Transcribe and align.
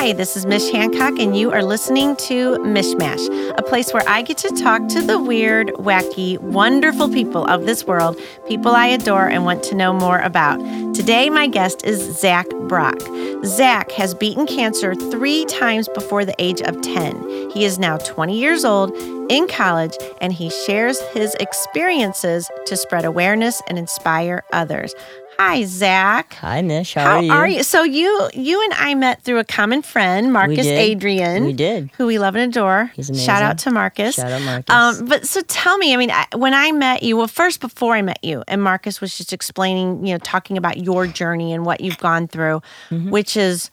Hi, 0.00 0.12
this 0.12 0.36
is 0.36 0.46
Mish 0.46 0.70
Hancock, 0.70 1.18
and 1.18 1.36
you 1.36 1.50
are 1.50 1.64
listening 1.64 2.14
to 2.28 2.56
Mishmash, 2.58 3.58
a 3.58 3.62
place 3.62 3.92
where 3.92 4.08
I 4.08 4.22
get 4.22 4.38
to 4.38 4.50
talk 4.50 4.86
to 4.90 5.02
the 5.02 5.20
weird, 5.20 5.70
wacky, 5.70 6.38
wonderful 6.38 7.08
people 7.08 7.44
of 7.46 7.66
this 7.66 7.84
world, 7.84 8.16
people 8.46 8.76
I 8.76 8.86
adore 8.86 9.26
and 9.26 9.44
want 9.44 9.64
to 9.64 9.74
know 9.74 9.92
more 9.92 10.20
about. 10.20 10.60
Today, 10.94 11.30
my 11.30 11.48
guest 11.48 11.84
is 11.84 12.16
Zach 12.16 12.48
Brock. 12.68 13.00
Zach 13.44 13.90
has 13.90 14.14
beaten 14.14 14.46
cancer 14.46 14.94
three 14.94 15.44
times 15.46 15.88
before 15.88 16.24
the 16.24 16.34
age 16.38 16.62
of 16.62 16.80
10. 16.80 17.50
He 17.50 17.64
is 17.64 17.80
now 17.80 17.96
20 17.96 18.38
years 18.38 18.64
old, 18.64 18.96
in 19.28 19.48
college, 19.48 19.96
and 20.20 20.32
he 20.32 20.48
shares 20.48 21.00
his 21.12 21.34
experiences 21.40 22.48
to 22.66 22.76
spread 22.76 23.04
awareness 23.04 23.60
and 23.66 23.76
inspire 23.76 24.44
others. 24.52 24.94
Hi, 25.40 25.62
Zach. 25.66 26.34
Hi, 26.40 26.62
Mish. 26.62 26.94
How, 26.94 27.04
How 27.04 27.16
are 27.18 27.22
you? 27.22 27.32
are 27.32 27.48
you? 27.48 27.62
So 27.62 27.84
you 27.84 28.28
you 28.34 28.60
and 28.64 28.72
I 28.74 28.96
met 28.96 29.22
through 29.22 29.38
a 29.38 29.44
common 29.44 29.82
friend, 29.82 30.32
Marcus 30.32 30.66
did. 30.66 30.76
Adrian. 30.76 31.44
We 31.44 31.52
did. 31.52 31.90
Who 31.96 32.06
we 32.06 32.18
love 32.18 32.34
and 32.34 32.50
adore. 32.50 32.90
He's 32.96 33.06
Shout 33.24 33.44
out 33.44 33.56
to 33.58 33.70
Marcus. 33.70 34.16
Shout 34.16 34.32
out 34.32 34.42
Marcus. 34.42 34.74
Um, 35.00 35.06
but 35.06 35.28
so 35.28 35.40
tell 35.42 35.78
me, 35.78 35.94
I 35.94 35.96
mean, 35.96 36.10
I, 36.10 36.26
when 36.34 36.54
I 36.54 36.72
met 36.72 37.04
you, 37.04 37.16
well, 37.16 37.28
first 37.28 37.60
before 37.60 37.94
I 37.94 38.02
met 38.02 38.18
you, 38.24 38.42
and 38.48 38.60
Marcus 38.60 39.00
was 39.00 39.16
just 39.16 39.32
explaining, 39.32 40.04
you 40.04 40.12
know, 40.14 40.18
talking 40.18 40.56
about 40.58 40.78
your 40.78 41.06
journey 41.06 41.52
and 41.52 41.64
what 41.64 41.80
you've 41.82 41.98
gone 41.98 42.26
through, 42.26 42.60
Mm-hmm. 42.90 43.10
which 43.10 43.36
is, 43.36 43.70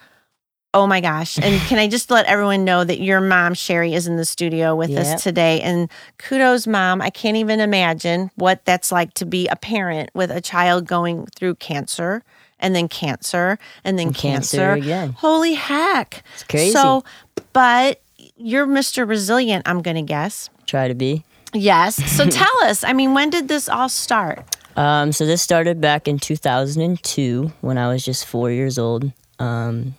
oh 0.75 0.85
my 0.85 1.01
gosh! 1.01 1.39
And 1.39 1.59
can 1.67 1.79
I 1.79 1.87
just 1.87 2.11
let 2.11 2.27
everyone 2.27 2.63
know 2.65 2.83
that 2.83 2.99
your 3.01 3.19
mom 3.21 3.55
Sherry 3.55 3.95
is 3.95 4.05
in 4.05 4.17
the 4.17 4.25
studio 4.25 4.75
with 4.75 4.91
Yep. 4.91 5.01
us 5.01 5.23
today? 5.23 5.59
And 5.61 5.89
kudos, 6.19 6.67
mom! 6.67 7.01
I 7.01 7.09
can't 7.09 7.37
even 7.37 7.59
imagine 7.59 8.29
what 8.35 8.63
that's 8.65 8.91
like 8.91 9.15
to 9.15 9.25
be 9.25 9.47
a 9.47 9.55
parent 9.55 10.11
with 10.13 10.29
a 10.29 10.41
child 10.41 10.85
going 10.85 11.25
through 11.35 11.55
cancer. 11.55 12.21
And 12.57 12.73
then 12.73 12.87
cancer, 12.87 13.59
and 13.83 13.99
then 13.99 14.07
And 14.07 14.15
cancer 14.15 14.57
cancer. 14.57 14.71
again. 14.81 15.11
Holy 15.17 15.55
heck! 15.55 16.23
It's 16.35 16.43
crazy. 16.43 16.71
So, 16.71 17.03
but 17.51 18.01
you're 18.37 18.65
Mr. 18.65 19.07
Resilient, 19.07 19.67
I'm 19.67 19.81
going 19.81 19.97
to 19.97 20.01
guess. 20.01 20.49
Try 20.65 20.87
to 20.87 20.93
be. 20.95 21.25
Yes. 21.53 21.95
So 22.15 22.25
tell 22.29 22.63
us, 22.63 22.83
I 22.85 22.93
mean, 22.93 23.13
when 23.13 23.29
did 23.29 23.49
this 23.49 23.67
all 23.67 23.89
start? 23.89 24.45
Um, 24.77 25.11
so 25.11 25.25
this 25.25 25.41
started 25.41 25.81
back 25.81 26.07
in 26.07 26.17
2002 26.17 27.51
when 27.61 27.77
I 27.77 27.89
was 27.89 28.03
just 28.05 28.25
four 28.25 28.49
years 28.51 28.77
old. 28.79 29.11
Um, 29.37 29.95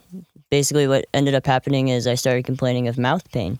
basically, 0.49 0.87
what 0.87 1.05
ended 1.13 1.35
up 1.35 1.45
happening 1.45 1.89
is 1.89 2.07
I 2.07 2.15
started 2.15 2.45
complaining 2.45 2.87
of 2.87 2.97
mouth 2.97 3.29
pain. 3.31 3.59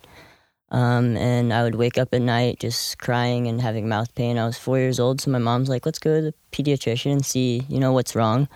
Um, 0.70 1.16
and 1.16 1.54
I 1.54 1.64
would 1.64 1.76
wake 1.76 1.98
up 1.98 2.14
at 2.14 2.22
night 2.22 2.60
just 2.60 2.98
crying 2.98 3.48
and 3.48 3.62
having 3.62 3.88
mouth 3.88 4.14
pain. 4.16 4.38
I 4.38 4.46
was 4.46 4.58
four 4.58 4.78
years 4.78 5.00
old, 5.00 5.22
so 5.22 5.32
my 5.32 5.38
mom's 5.40 5.70
like, 5.70 5.86
let's 5.86 6.00
go 6.00 6.16
to 6.16 6.22
the 6.22 6.34
pediatrician 6.52 7.14
and 7.14 7.26
see, 7.26 7.64
you 7.70 7.80
know, 7.80 7.94
what's 7.94 8.16
wrong. 8.16 8.50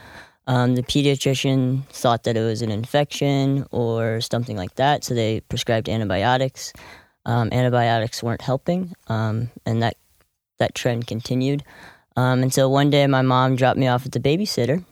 Um, 0.47 0.75
the 0.75 0.83
pediatrician 0.83 1.85
thought 1.87 2.23
that 2.23 2.35
it 2.35 2.41
was 2.41 2.61
an 2.61 2.71
infection 2.71 3.65
or 3.71 4.19
something 4.19 4.57
like 4.57 4.75
that, 4.75 5.03
so 5.03 5.13
they 5.13 5.39
prescribed 5.41 5.87
antibiotics. 5.87 6.73
Um, 7.25 7.49
antibiotics 7.53 8.23
weren't 8.23 8.41
helping, 8.41 8.93
um, 9.07 9.49
and 9.65 9.83
that 9.83 9.95
that 10.57 10.75
trend 10.75 11.07
continued. 11.07 11.63
Um, 12.17 12.41
and 12.41 12.53
so 12.53 12.67
one 12.67 12.89
day, 12.89 13.05
my 13.07 13.21
mom 13.21 13.55
dropped 13.55 13.77
me 13.77 13.87
off 13.87 14.05
at 14.05 14.11
the 14.11 14.19
babysitter, 14.19 14.83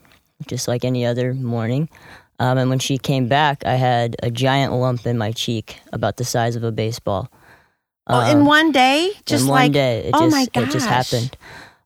just 0.48 0.68
like 0.68 0.86
any 0.86 1.06
other 1.06 1.34
morning. 1.34 1.90
Um, 2.40 2.58
and 2.58 2.70
when 2.70 2.80
she 2.80 2.98
came 2.98 3.28
back, 3.28 3.66
I 3.66 3.76
had 3.76 4.16
a 4.24 4.32
giant 4.32 4.74
lump 4.74 5.06
in 5.06 5.18
my 5.18 5.32
cheek, 5.32 5.78
about 5.92 6.18
the 6.18 6.24
size 6.24 6.56
of 6.56 6.64
a 6.64 6.72
baseball. 6.72 7.30
oh, 8.08 8.22
in 8.32 8.40
Um, 8.40 8.46
one 8.46 8.72
day? 8.72 9.12
Just 9.26 9.44
in 9.44 9.50
like, 9.50 9.72
day, 9.74 10.06
it 10.06 10.12
oh 10.14 10.22
just 10.22 10.32
my 10.32 10.62
it 10.62 10.72
just 10.72 10.88
happened. 10.88 11.36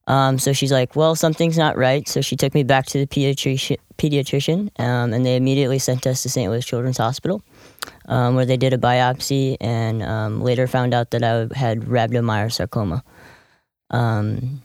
Um, 0.06 0.38
so 0.38 0.52
she's 0.54 0.72
like, 0.72 0.96
"Well, 0.96 1.16
something's 1.16 1.58
not 1.58 1.78
right." 1.78 2.08
So 2.08 2.22
she 2.22 2.36
took 2.36 2.54
me 2.54 2.64
back 2.64 2.86
to 2.88 3.00
the 3.00 3.08
pediatrician, 3.08 3.78
pediatrician, 3.98 4.70
um, 4.80 5.14
and 5.14 5.26
they 5.26 5.36
immediately 5.36 5.80
sent 5.80 6.06
us 6.06 6.24
to 6.24 6.30
St. 6.30 6.52
Louis 6.52 6.66
Children's 6.66 6.98
Hospital, 6.98 7.42
um, 8.08 8.36
where 8.36 8.46
they 8.46 8.58
did 8.58 8.74
a 8.74 8.78
biopsy, 8.78 9.56
and 9.62 10.04
um, 10.04 10.42
later 10.42 10.68
found 10.68 10.94
out 10.94 11.12
that 11.12 11.24
I 11.24 11.48
had 11.58 11.82
rhabdomyosarcoma. 11.82 13.02
Um, 13.92 14.62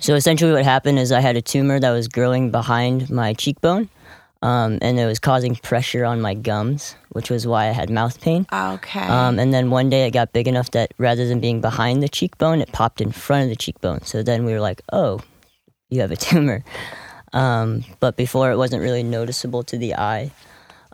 so 0.00 0.14
essentially, 0.14 0.52
what 0.52 0.64
happened 0.64 0.98
is 0.98 1.12
I 1.12 1.20
had 1.20 1.36
a 1.36 1.42
tumor 1.42 1.80
that 1.80 1.90
was 1.90 2.06
growing 2.06 2.50
behind 2.50 3.08
my 3.10 3.32
cheekbone, 3.32 3.88
um, 4.42 4.78
and 4.82 4.98
it 4.98 5.06
was 5.06 5.18
causing 5.18 5.56
pressure 5.56 6.04
on 6.04 6.20
my 6.20 6.34
gums, 6.34 6.94
which 7.10 7.30
was 7.30 7.46
why 7.46 7.66
I 7.68 7.72
had 7.72 7.90
mouth 7.90 8.20
pain. 8.20 8.46
Okay. 8.52 9.00
Um, 9.00 9.38
and 9.38 9.52
then 9.52 9.70
one 9.70 9.90
day 9.90 10.06
it 10.06 10.12
got 10.12 10.32
big 10.32 10.46
enough 10.46 10.70
that 10.72 10.92
rather 10.98 11.26
than 11.26 11.40
being 11.40 11.60
behind 11.60 12.02
the 12.02 12.08
cheekbone, 12.08 12.60
it 12.60 12.70
popped 12.72 13.00
in 13.00 13.10
front 13.10 13.44
of 13.44 13.48
the 13.50 13.56
cheekbone. 13.56 14.02
So 14.02 14.22
then 14.22 14.44
we 14.44 14.52
were 14.52 14.60
like, 14.60 14.82
oh, 14.92 15.20
you 15.90 16.00
have 16.00 16.10
a 16.12 16.16
tumor. 16.28 16.62
Um, 17.32 17.84
but 18.00 18.16
before 18.16 18.50
it 18.52 18.56
wasn't 18.56 18.82
really 18.82 19.02
noticeable 19.02 19.62
to 19.64 19.76
the 19.76 19.94
eye. 19.96 20.30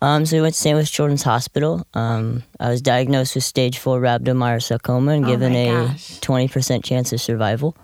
Um, 0.03 0.27
so 0.27 0.37
we 0.37 0.43
went 0.43 0.54
to 0.54 0.60
St. 0.60 0.75
Louis 0.77 0.91
Children's 0.91 1.22
Hospital. 1.22 1.87
Um, 1.94 2.43
I 2.59 2.69
was 2.69 2.83
diagnosed 2.83 3.34
with 3.37 3.44
stage 3.44 3.78
four 3.78 4.00
rhabdomyosarcoma 4.00 5.16
and 5.16 5.25
Oh 5.25 5.28
given 5.28 5.54
a 5.54 5.87
gosh. 5.87 6.19
20% 6.21 6.83
chance 6.84 7.12
of 7.12 7.21
survival. 7.21 7.77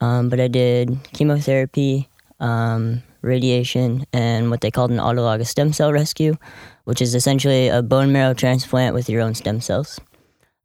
Um, 0.00 0.28
but 0.28 0.40
I 0.40 0.48
did 0.48 0.96
chemotherapy, 1.12 2.08
um, 2.38 3.02
radiation, 3.22 4.06
and 4.12 4.50
what 4.50 4.60
they 4.60 4.70
called 4.70 4.90
an 4.90 4.98
autologous 4.98 5.46
stem 5.48 5.72
cell 5.72 5.92
rescue, 5.92 6.36
which 6.84 7.00
is 7.02 7.14
essentially 7.14 7.68
a 7.68 7.82
bone 7.82 8.12
marrow 8.12 8.34
transplant 8.34 8.94
with 8.94 9.08
your 9.08 9.22
own 9.22 9.34
stem 9.34 9.60
cells. 9.60 10.00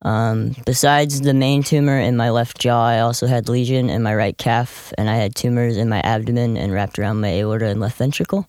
Um, 0.01 0.55
besides 0.65 1.21
the 1.21 1.33
main 1.33 1.63
tumor 1.63 1.97
in 1.97 2.15
my 2.15 2.29
left 2.29 2.59
jaw, 2.59 2.85
I 2.85 2.99
also 2.99 3.25
had 3.25 3.49
lesion 3.49 3.89
in 3.89 4.03
my 4.03 4.13
right 4.13 4.37
calf, 4.37 4.93
and 4.97 5.09
I 5.09 5.15
had 5.15 5.35
tumors 5.35 5.77
in 5.77 5.89
my 5.89 5.99
abdomen 6.01 6.57
and 6.57 6.71
wrapped 6.71 6.99
around 6.99 7.21
my 7.21 7.29
aorta 7.39 7.67
and 7.67 7.79
left 7.79 7.97
ventricle. 7.97 8.47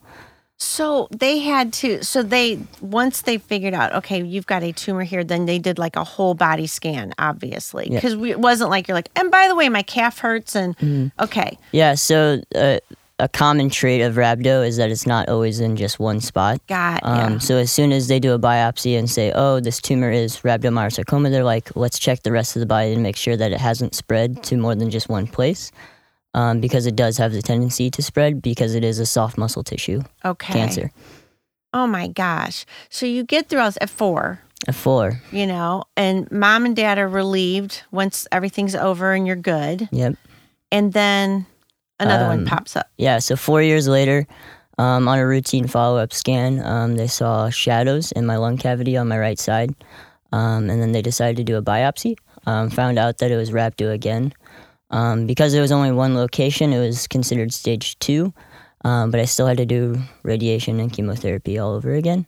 so 0.59 1.07
they 1.11 1.39
had 1.39 1.73
to, 1.73 2.03
so 2.03 2.23
they, 2.23 2.59
once 2.81 3.23
they 3.23 3.39
figured 3.39 3.75
out, 3.75 3.95
okay, 3.95 4.23
you've 4.23 4.47
got 4.47 4.63
a 4.63 4.73
tumor 4.73 5.03
here, 5.05 5.23
then 5.25 5.47
they 5.47 5.59
did 5.59 5.79
like 5.79 5.97
a 5.97 6.05
whole 6.05 6.35
body 6.35 6.67
scan, 6.67 7.13
obviously. 7.19 7.89
Because 7.91 8.15
it 8.15 8.41
wasn't 8.41 8.71
like 8.71 8.89
you're 8.89 8.95
like, 8.95 9.11
and 9.17 9.31
by 9.31 9.49
the 9.49 9.55
way, 9.55 9.69
my 9.69 9.83
calf 9.83 10.19
hurts. 10.19 10.57
And 10.57 10.77
Mm-hmm. 10.79 11.23
okay. 11.25 11.59
Yeah, 11.73 11.95
so 11.95 12.41
uh, 12.55 12.79
a 13.19 13.29
common 13.29 13.71
trait 13.71 14.03
of 14.03 14.15
rhabdo 14.17 14.67
is 14.67 14.77
that 14.77 14.91
it's 14.91 15.07
not 15.07 15.29
always 15.29 15.59
in 15.61 15.75
just 15.77 15.99
one 15.99 16.21
spot. 16.21 16.61
Got 16.67 17.01
Um, 17.03 17.33
ya. 17.35 17.39
So 17.39 17.57
as 17.57 17.73
soon 17.73 17.93
as 17.93 18.09
they 18.09 18.21
do 18.21 18.33
a 18.35 18.39
biopsy 18.39 18.99
and 18.99 19.09
say, 19.11 19.33
"Oh, 19.35 19.59
this 19.61 19.81
tumor 19.81 20.11
is 20.11 20.39
rhabdomyosarcoma," 20.39 21.31
they're 21.31 21.45
like, 21.45 21.75
"Let's 21.75 21.99
check 21.99 22.23
the 22.25 22.33
rest 22.33 22.57
of 22.57 22.61
the 22.61 22.67
body 22.67 22.93
and 22.93 23.03
make 23.03 23.17
sure 23.17 23.37
that 23.37 23.53
it 23.53 23.61
hasn't 23.61 23.95
spread 23.95 24.43
to 24.45 24.57
more 24.57 24.75
than 24.75 24.91
just 24.91 25.09
one 25.09 25.27
place." 25.27 25.73
Um, 26.35 26.61
because 26.61 26.85
it 26.85 26.95
does 26.97 27.17
have 27.17 27.33
the 27.33 27.41
tendency 27.41 27.91
to 27.91 28.03
spread 28.03 28.43
because 28.43 28.75
it 28.75 28.85
is 28.85 28.99
a 28.99 29.07
soft 29.07 29.39
muscle 29.39 29.65
tissue 29.65 30.03
Okay. 30.23 30.53
cancer. 30.53 30.91
Oh 31.73 31.87
my 31.87 32.09
gosh. 32.09 32.67
So 32.91 33.07
you 33.07 33.25
get 33.25 33.49
through 33.49 33.61
all 33.61 33.69
this 33.69 33.79
at 33.81 33.89
four. 33.89 34.41
At 34.69 34.75
four. 34.75 35.23
you 35.33 35.47
know, 35.47 35.85
and 35.97 36.31
mom 36.31 36.67
and 36.67 36.77
dad 36.77 36.99
are 36.99 37.09
relieved 37.09 37.83
once 37.91 38.27
everything's 38.33 38.75
over 38.75 39.15
and 39.15 39.27
you're 39.27 39.37
good. 39.37 39.89
Yep. 39.93 40.17
And 40.71 40.93
then 40.93 41.47
another 41.99 42.27
one 42.27 42.41
Um, 42.41 42.47
pops 42.47 42.77
up. 42.77 42.89
Yeah. 42.99 43.19
So 43.19 43.37
four 43.37 43.63
years 43.63 43.89
later, 43.89 44.27
um, 44.79 45.09
on 45.09 45.19
a 45.19 45.27
routine 45.27 45.67
follow-up 45.67 46.13
scan, 46.13 46.65
um, 46.65 46.97
they 46.97 47.07
saw 47.07 47.49
shadows 47.51 48.13
in 48.13 48.27
my 48.27 48.37
lung 48.37 48.59
cavity 48.59 48.97
on 48.97 49.09
my 49.09 49.19
right 49.19 49.39
side, 49.39 49.75
um, 50.33 50.69
and 50.71 50.83
then 50.83 50.93
they 50.93 51.03
decided 51.03 51.37
to 51.39 51.45
do 51.45 51.57
a 51.57 51.63
biopsy. 51.63 52.17
Um, 52.47 52.71
found 52.71 52.99
out 52.99 53.19
that 53.19 53.31
it 53.31 53.37
was 53.37 53.51
rhabdo 53.51 53.93
again. 53.93 54.33
Um, 54.91 55.27
because 55.27 55.53
there 55.53 55.63
was 55.63 55.73
only 55.73 55.91
one 55.91 56.15
location, 56.15 56.73
it 56.73 56.79
was 56.79 57.09
considered 57.09 57.53
stage 57.53 57.99
two, 57.99 58.33
um, 58.85 59.11
but 59.11 59.19
I 59.19 59.25
still 59.25 59.49
had 59.49 59.57
to 59.57 59.67
do 59.67 59.99
radiation 60.23 60.79
and 60.79 60.93
chemotherapy 60.93 61.59
all 61.59 61.73
over 61.73 61.95
again. 61.95 62.25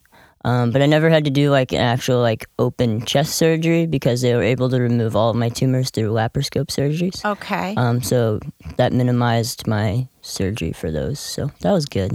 Um, 0.49 0.71
but 0.71 0.81
I 0.81 0.87
never 0.87 1.11
had 1.11 1.25
to 1.25 1.31
do 1.31 1.51
like 1.51 1.73
an 1.73 1.81
actual 1.81 2.21
like 2.21 2.47
open 2.59 3.05
chest 3.05 3.37
surgery 3.37 3.85
because 3.87 4.23
they 4.23 4.35
were 4.35 4.43
able 4.43 4.71
to 4.71 4.81
remove 4.81 5.15
all 5.15 5.29
of 5.29 5.37
my 5.37 5.51
tumors 5.51 5.91
through 5.91 6.11
laparoscopic 6.11 6.69
surgeries. 6.73 7.23
Okay. 7.23 7.75
Um, 7.77 8.03
so 8.03 8.41
that 8.79 8.95
minimized 8.95 9.67
my 9.67 10.09
surgery 10.23 10.73
for 10.73 10.91
those. 10.91 11.21
So 11.21 11.51
that 11.61 11.73
was 11.73 11.85
good. 11.85 12.13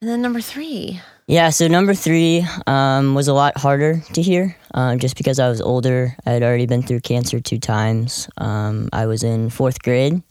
and 0.00 0.10
then 0.10 0.20
number 0.20 0.40
three. 0.40 1.00
Yeah, 1.28 1.50
so 1.50 1.68
number 1.68 1.94
three 1.94 2.44
um, 2.66 3.14
was 3.14 3.28
a 3.28 3.34
lot 3.34 3.56
harder 3.56 4.02
to 4.14 4.20
hear 4.20 4.56
um, 4.74 4.98
just 4.98 5.16
because 5.16 5.38
I 5.38 5.48
was 5.48 5.60
older. 5.60 6.16
I 6.26 6.30
had 6.32 6.42
already 6.42 6.66
been 6.66 6.82
through 6.82 7.06
cancer 7.06 7.38
two 7.38 7.60
times. 7.60 8.28
Um, 8.36 8.88
I 8.92 9.06
was 9.06 9.22
in 9.22 9.48
fourth 9.48 9.80
grade. 9.80 10.24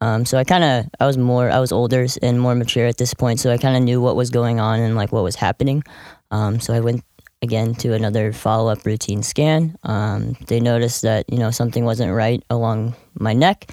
Um, 0.00 0.24
so 0.24 0.38
I 0.38 0.44
kind 0.44 0.64
of, 0.64 0.86
I 1.00 1.06
was 1.06 1.16
more, 1.16 1.50
I 1.50 1.58
was 1.58 1.72
older 1.72 2.06
and 2.22 2.40
more 2.40 2.54
mature 2.54 2.86
at 2.86 2.98
this 2.98 3.14
point. 3.14 3.40
So 3.40 3.50
I 3.50 3.58
kind 3.58 3.76
of 3.76 3.82
knew 3.82 4.00
what 4.00 4.16
was 4.16 4.30
going 4.30 4.60
on 4.60 4.80
and 4.80 4.94
like 4.96 5.12
what 5.12 5.24
was 5.24 5.36
happening. 5.36 5.82
Um, 6.30 6.60
so 6.60 6.74
I 6.74 6.80
went 6.80 7.02
again 7.42 7.74
to 7.74 7.92
another 7.92 8.32
follow 8.32 8.70
up 8.70 8.84
routine 8.84 9.22
scan. 9.22 9.76
Um, 9.82 10.36
they 10.46 10.60
noticed 10.60 11.02
that, 11.02 11.24
you 11.30 11.38
know, 11.38 11.50
something 11.50 11.84
wasn't 11.84 12.12
right 12.12 12.42
along 12.50 12.94
my 13.14 13.32
neck. 13.32 13.70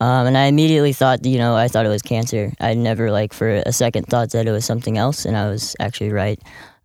Um, 0.00 0.26
and 0.26 0.36
I 0.36 0.44
immediately 0.44 0.92
thought, 0.92 1.24
you 1.24 1.38
know, 1.38 1.56
I 1.56 1.68
thought 1.68 1.86
it 1.86 1.90
was 1.90 2.02
cancer. 2.02 2.52
I 2.60 2.74
never, 2.74 3.10
like, 3.10 3.32
for 3.32 3.48
a 3.48 3.72
second 3.72 4.06
thought 4.08 4.30
that 4.32 4.46
it 4.46 4.50
was 4.50 4.66
something 4.66 4.98
else, 4.98 5.24
and 5.24 5.36
I 5.36 5.48
was 5.48 5.74
actually 5.80 6.12
right. 6.12 6.38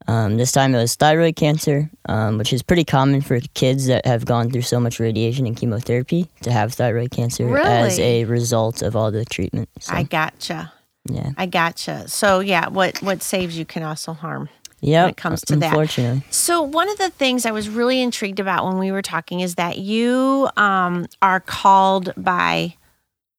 Um, 0.08 0.38
this 0.38 0.52
time 0.52 0.74
it 0.74 0.78
was 0.78 0.96
thyroid 0.96 1.36
cancer, 1.36 1.90
um, 2.10 2.38
which 2.38 2.54
is 2.54 2.62
pretty 2.62 2.84
common 2.84 3.22
for 3.22 3.40
kids 3.54 3.88
that 3.88 4.06
have 4.06 4.26
gone 4.26 4.50
through 4.50 4.64
so 4.64 4.80
much 4.80 5.00
radiation 5.00 5.46
and 5.46 5.56
chemotherapy 5.56 6.28
to 6.42 6.52
have 6.52 6.74
thyroid 6.74 7.12
cancer 7.12 7.58
as 7.58 8.00
a 8.00 8.26
result 8.26 8.82
of 8.82 8.96
all 8.96 9.12
the 9.12 9.26
treatment. 9.26 9.70
So, 9.80 9.94
I 9.94 10.04
gotcha. 10.04 10.74
yeah. 11.06 11.32
I 11.38 11.46
gotcha. 11.46 12.08
So 12.08 12.40
yeah, 12.40 12.70
what 12.70 13.02
what 13.02 13.22
saves 13.22 13.58
you 13.58 13.66
can 13.66 13.84
also 13.84 14.14
harm. 14.14 14.50
Yeah, 14.84 15.04
when 15.04 15.12
it 15.12 15.18
comes 15.18 15.42
to 15.42 15.56
that. 15.58 16.24
So 16.32 16.64
one 16.64 16.90
of 16.90 16.98
the 16.98 17.12
things 17.12 17.46
I 17.46 17.52
was 17.52 17.70
really 17.70 18.02
intrigued 18.02 18.40
about 18.40 18.66
when 18.66 18.80
we 18.80 18.92
were 18.92 19.04
talking 19.04 19.42
is 19.42 19.54
that 19.56 19.78
you 19.78 20.50
um, 20.58 21.06
are 21.22 21.40
called 21.40 22.14
by 22.18 22.76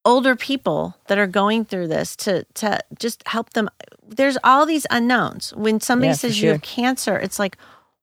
older 0.05 0.35
people 0.37 0.97
that 1.07 1.19
are 1.19 1.27
going 1.27 1.65
through 1.65 1.89
this 1.89 2.17
to 2.17 2.45
to 2.55 2.81
just 2.99 3.27
help 3.27 3.51
them. 3.51 3.69
There's 4.07 4.37
all 4.45 4.67
these 4.67 4.87
unknowns. 4.91 5.53
When 5.55 5.81
somebody 5.81 6.09
Yeah, 6.09 6.15
says 6.15 6.43
you 6.43 6.51
have 6.51 6.63
cancer, 6.63 7.17
it's 7.19 7.39
like, 7.39 7.57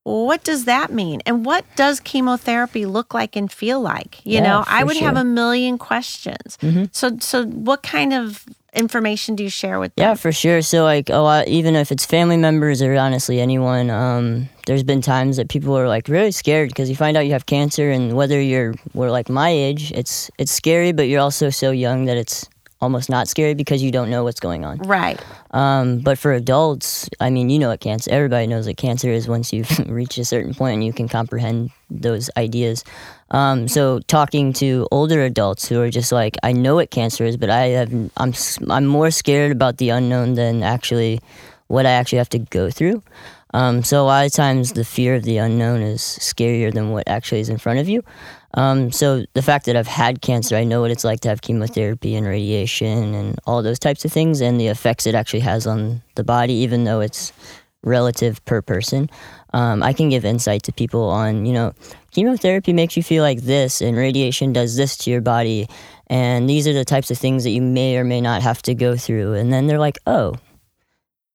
what 0.03 0.43
does 0.43 0.65
that 0.65 0.91
mean? 0.91 1.21
And 1.25 1.45
what 1.45 1.65
does 1.75 1.99
chemotherapy 1.99 2.85
look 2.85 3.13
like 3.13 3.35
and 3.35 3.51
feel 3.51 3.79
like? 3.81 4.25
You 4.25 4.35
Yeah, 4.35 4.41
know, 4.43 4.63
I 4.67 4.83
would 4.83 4.97
have 4.97 5.17
a 5.17 5.23
million 5.23 5.77
questions. 5.77 6.57
Mhm. 6.61 6.89
So 6.91 7.17
so 7.19 7.45
what 7.45 7.83
kind 7.83 8.13
of 8.13 8.45
information 8.73 9.35
do 9.35 9.43
you 9.43 9.49
share 9.49 9.79
with 9.79 9.91
Yeah, 9.95 10.15
for 10.15 10.31
sure. 10.31 10.61
So 10.61 10.83
like 10.83 11.09
a 11.09 11.17
lot, 11.17 11.47
even 11.47 11.75
if 11.75 11.91
it's 11.91 12.05
family 12.05 12.37
members 12.37 12.81
or 12.81 12.95
honestly 12.95 13.39
anyone, 13.39 13.89
um, 13.89 14.49
there's 14.65 14.83
been 14.83 15.01
times 15.01 15.37
that 15.37 15.49
people 15.49 15.77
are 15.77 15.87
like 15.87 16.07
really 16.07 16.31
scared 16.31 16.69
because 16.69 16.89
you 16.89 16.95
find 16.95 17.17
out 17.17 17.21
you 17.21 17.31
have 17.33 17.45
cancer, 17.45 17.89
and 17.89 18.13
whether 18.13 18.39
you're 18.41 18.75
we're 18.93 19.09
like 19.11 19.29
my 19.29 19.49
age, 19.49 19.91
it's 19.93 20.29
it's 20.37 20.51
scary, 20.51 20.91
but 20.91 21.03
you're 21.03 21.21
also 21.21 21.49
so 21.49 21.71
young 21.71 22.05
that 22.05 22.17
it's 22.17 22.47
almost 22.81 23.09
not 23.09 23.27
scary 23.27 23.53
because 23.53 23.83
you 23.83 23.91
don't 23.91 24.09
know 24.09 24.23
what's 24.23 24.39
going 24.39 24.63
on. 24.63 24.77
Right. 24.79 25.19
Um, 25.51 25.99
but 25.99 26.17
for 26.17 26.31
adults, 26.31 27.09
I 27.19 27.29
mean, 27.29 27.49
you 27.49 27.59
know 27.59 27.69
what 27.69 27.81
cancer. 27.81 28.09
Everybody 28.11 28.47
knows 28.47 28.67
what 28.67 28.77
cancer 28.77 29.09
is 29.09 29.27
once 29.27 29.51
you've 29.51 29.69
reached 29.89 30.17
a 30.17 30.25
certain 30.25 30.53
point 30.53 30.75
and 30.75 30.83
you 30.83 30.93
can 30.93 31.09
comprehend 31.09 31.71
those 31.89 32.29
ideas. 32.37 32.83
Um, 33.31 33.67
so 33.67 33.99
talking 33.99 34.53
to 34.53 34.87
older 34.91 35.21
adults 35.21 35.67
who 35.67 35.81
are 35.81 35.89
just 35.89 36.11
like, 36.11 36.37
I 36.43 36.51
know 36.51 36.75
what 36.75 36.91
cancer 36.91 37.25
is, 37.25 37.37
but 37.37 37.49
I 37.49 37.67
have, 37.67 37.93
I'm, 38.17 38.33
I'm 38.69 38.85
more 38.85 39.11
scared 39.11 39.51
about 39.51 39.77
the 39.77 39.89
unknown 39.89 40.35
than 40.35 40.63
actually 40.63 41.19
what 41.67 41.85
I 41.85 41.91
actually 41.91 42.17
have 42.19 42.29
to 42.29 42.39
go 42.39 42.69
through. 42.69 43.03
Um, 43.53 43.83
so 43.83 44.03
a 44.03 44.05
lot 44.05 44.25
of 44.25 44.31
times 44.31 44.73
the 44.73 44.85
fear 44.85 45.15
of 45.15 45.23
the 45.23 45.37
unknown 45.37 45.81
is 45.81 46.01
scarier 46.01 46.71
than 46.73 46.91
what 46.91 47.07
actually 47.07 47.41
is 47.41 47.49
in 47.49 47.57
front 47.57 47.79
of 47.79 47.89
you. 47.89 48.03
Um, 48.55 48.91
so 48.91 49.25
the 49.33 49.41
fact 49.41 49.65
that 49.65 49.75
I've 49.75 49.87
had 49.87 50.21
cancer, 50.21 50.55
I 50.55 50.63
know 50.63 50.81
what 50.81 50.91
it's 50.91 51.03
like 51.03 51.19
to 51.21 51.29
have 51.29 51.41
chemotherapy 51.41 52.15
and 52.15 52.25
radiation 52.25 53.13
and 53.13 53.39
all 53.45 53.61
those 53.61 53.79
types 53.79 54.05
of 54.05 54.11
things, 54.11 54.41
and 54.41 54.59
the 54.59 54.67
effects 54.67 55.05
it 55.05 55.15
actually 55.15 55.41
has 55.41 55.67
on 55.67 56.01
the 56.15 56.23
body, 56.23 56.53
even 56.53 56.83
though 56.83 56.99
it's 56.99 57.31
relative 57.83 58.43
per 58.45 58.61
person. 58.61 59.09
Um, 59.53 59.81
I 59.83 59.93
can 59.93 60.09
give 60.09 60.25
insight 60.25 60.63
to 60.63 60.73
people 60.73 61.03
on, 61.03 61.45
you 61.45 61.53
know, 61.53 61.73
chemotherapy 62.11 62.73
makes 62.73 62.97
you 62.97 63.03
feel 63.03 63.23
like 63.23 63.41
this, 63.41 63.81
and 63.81 63.95
radiation 63.95 64.51
does 64.51 64.75
this 64.75 64.97
to 64.97 65.11
your 65.11 65.21
body, 65.21 65.67
and 66.07 66.49
these 66.49 66.67
are 66.67 66.73
the 66.73 66.85
types 66.85 67.11
of 67.11 67.17
things 67.17 67.43
that 67.43 67.51
you 67.51 67.61
may 67.61 67.97
or 67.97 68.03
may 68.03 68.19
not 68.19 68.41
have 68.41 68.61
to 68.63 68.73
go 68.73 68.97
through. 68.97 69.33
And 69.33 69.53
then 69.53 69.67
they're 69.67 69.79
like, 69.79 69.97
oh, 70.07 70.35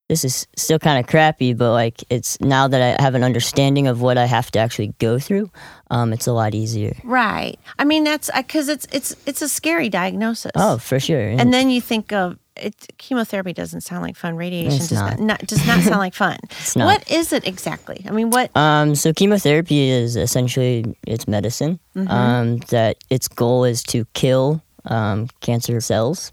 this 0.07 0.23
is 0.23 0.47
still 0.55 0.77
kind 0.79 0.99
of 0.99 1.07
crappy, 1.09 1.53
but 1.53 1.71
like 1.71 2.03
it's 2.09 2.39
now 2.39 2.67
that 2.67 2.99
I 2.99 3.01
have 3.01 3.15
an 3.15 3.23
understanding 3.23 3.87
of 3.87 4.01
what 4.01 4.17
I 4.17 4.25
have 4.25 4.51
to 4.51 4.59
actually 4.59 4.93
go 4.99 5.17
through, 5.17 5.49
um, 5.89 6.13
it's 6.13 6.27
a 6.27 6.33
lot 6.33 6.53
easier. 6.53 6.95
Right. 7.03 7.57
I 7.79 7.85
mean 7.85 8.03
that's 8.03 8.29
because 8.35 8.69
it's 8.69 8.87
it's 8.91 9.15
it's 9.25 9.41
a 9.41 9.49
scary 9.49 9.89
diagnosis. 9.89 10.51
Oh, 10.55 10.77
for 10.77 10.99
sure. 10.99 11.27
and 11.27 11.53
then 11.53 11.69
you 11.69 11.81
think 11.81 12.13
of 12.13 12.37
it. 12.55 12.75
Chemotherapy 12.97 13.51
doesn't 13.53 13.81
sound 13.81 14.03
like 14.03 14.15
fun. 14.15 14.35
Radiation 14.35 14.77
does 14.79 14.91
not. 14.91 15.19
not. 15.19 15.39
does 15.39 15.65
not 15.65 15.81
sound 15.81 15.99
like 15.99 16.13
fun. 16.13 16.37
It's 16.51 16.75
not. 16.75 16.85
What 16.85 17.11
is 17.11 17.33
it 17.33 17.47
exactly? 17.47 18.05
I 18.07 18.11
mean, 18.11 18.29
what? 18.29 18.55
Um, 18.55 18.95
so 18.95 19.11
chemotherapy 19.11 19.89
is 19.89 20.15
essentially 20.15 20.95
it's 21.07 21.27
medicine. 21.27 21.79
Um, 21.95 22.57
that 22.69 22.97
its 23.09 23.27
goal 23.27 23.63
is 23.63 23.81
to 23.83 24.05
kill 24.13 24.61
um, 24.85 25.29
cancer 25.41 25.81
cells. 25.81 26.31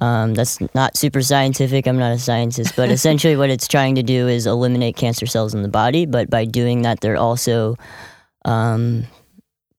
Um, 0.00 0.34
that's 0.34 0.58
not 0.74 0.96
super 0.96 1.22
scientific. 1.22 1.86
I'm 1.86 1.98
not 1.98 2.12
a 2.12 2.18
scientist, 2.18 2.74
but 2.76 2.90
essentially 2.98 3.36
what 3.36 3.50
it's 3.50 3.68
trying 3.68 3.94
to 3.96 4.02
do 4.02 4.28
is 4.28 4.46
eliminate 4.46 4.96
cancer 4.96 5.26
cells 5.26 5.54
in 5.54 5.62
the 5.62 5.68
body. 5.68 6.06
But 6.06 6.30
by 6.30 6.44
doing 6.44 6.82
that, 6.82 7.00
they're 7.00 7.16
also 7.18 7.76
um, 8.44 9.04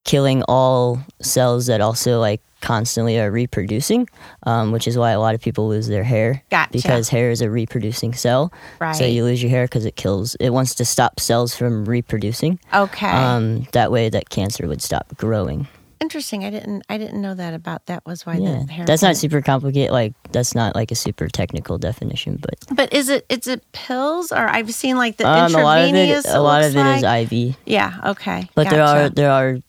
killing 0.05 0.43
all 0.47 0.99
cells 1.21 1.67
that 1.67 1.81
also 1.81 2.19
like 2.19 2.41
constantly 2.61 3.19
are 3.19 3.31
reproducing, 3.31 4.07
um, 4.43 4.71
which 4.71 4.87
is 4.87 4.95
why 4.95 5.11
a 5.11 5.19
lot 5.19 5.33
of 5.33 5.41
people 5.41 5.67
lose 5.67 5.87
their 5.87 6.03
hair 6.03 6.43
Gotcha. 6.51 6.69
because 6.71 7.09
hair 7.09 7.31
is 7.31 7.41
a 7.41 7.49
reproducing 7.49 8.13
cell. 8.13 8.53
right. 8.79 8.95
So 8.95 9.03
you 9.05 9.23
lose 9.23 9.41
your 9.41 9.49
hair 9.49 9.65
because 9.65 9.85
it 9.85 9.95
kills. 9.95 10.35
It 10.35 10.51
wants 10.51 10.75
to 10.75 10.85
stop 10.85 11.19
cells 11.19 11.55
from 11.55 11.85
reproducing. 11.85 12.59
okay. 12.71 13.09
Um, 13.09 13.63
that 13.71 13.91
way, 13.91 14.09
that 14.09 14.29
cancer 14.29 14.67
would 14.67 14.81
stop 14.83 15.07
growing. 15.17 15.67
Interesting. 16.11 16.43
I 16.43 16.49
didn't. 16.49 16.83
I 16.89 16.97
didn't 16.97 17.21
know 17.21 17.33
that 17.35 17.53
about. 17.53 17.85
That 17.85 18.05
was 18.05 18.25
why 18.25 18.35
Yeah, 18.35 18.63
the 18.67 18.73
hair. 18.73 18.85
that's 18.85 19.01
not 19.01 19.15
super 19.15 19.41
complicated. 19.41 19.91
Like 19.91 20.13
that's 20.33 20.53
not 20.53 20.75
like 20.75 20.91
a 20.91 20.95
super 20.95 21.29
technical 21.29 21.77
definition, 21.77 22.35
but 22.35 22.55
But 22.75 22.91
is 22.91 23.07
it? 23.07 23.25
Is 23.29 23.47
it 23.47 23.63
pills 23.71 24.33
or 24.33 24.45
I've 24.49 24.73
seen 24.73 24.97
like 24.97 25.15
the 25.15 25.25
um, 25.25 25.55
a 25.55 25.63
lot 25.63 25.79
of 25.79 25.87
intravenous. 25.87 26.25
it, 26.25 26.35
a 26.35 26.41
lot 26.41 26.63
of 26.65 26.75
it 26.75 26.85
is 26.85 27.01
like. 27.03 27.31
IV. 27.31 27.55
Yeah. 27.65 27.97
Okay. 28.07 28.49
But 28.55 28.69
there 28.69 28.83
are 28.83 29.07
there 29.07 29.31
are 29.31 29.59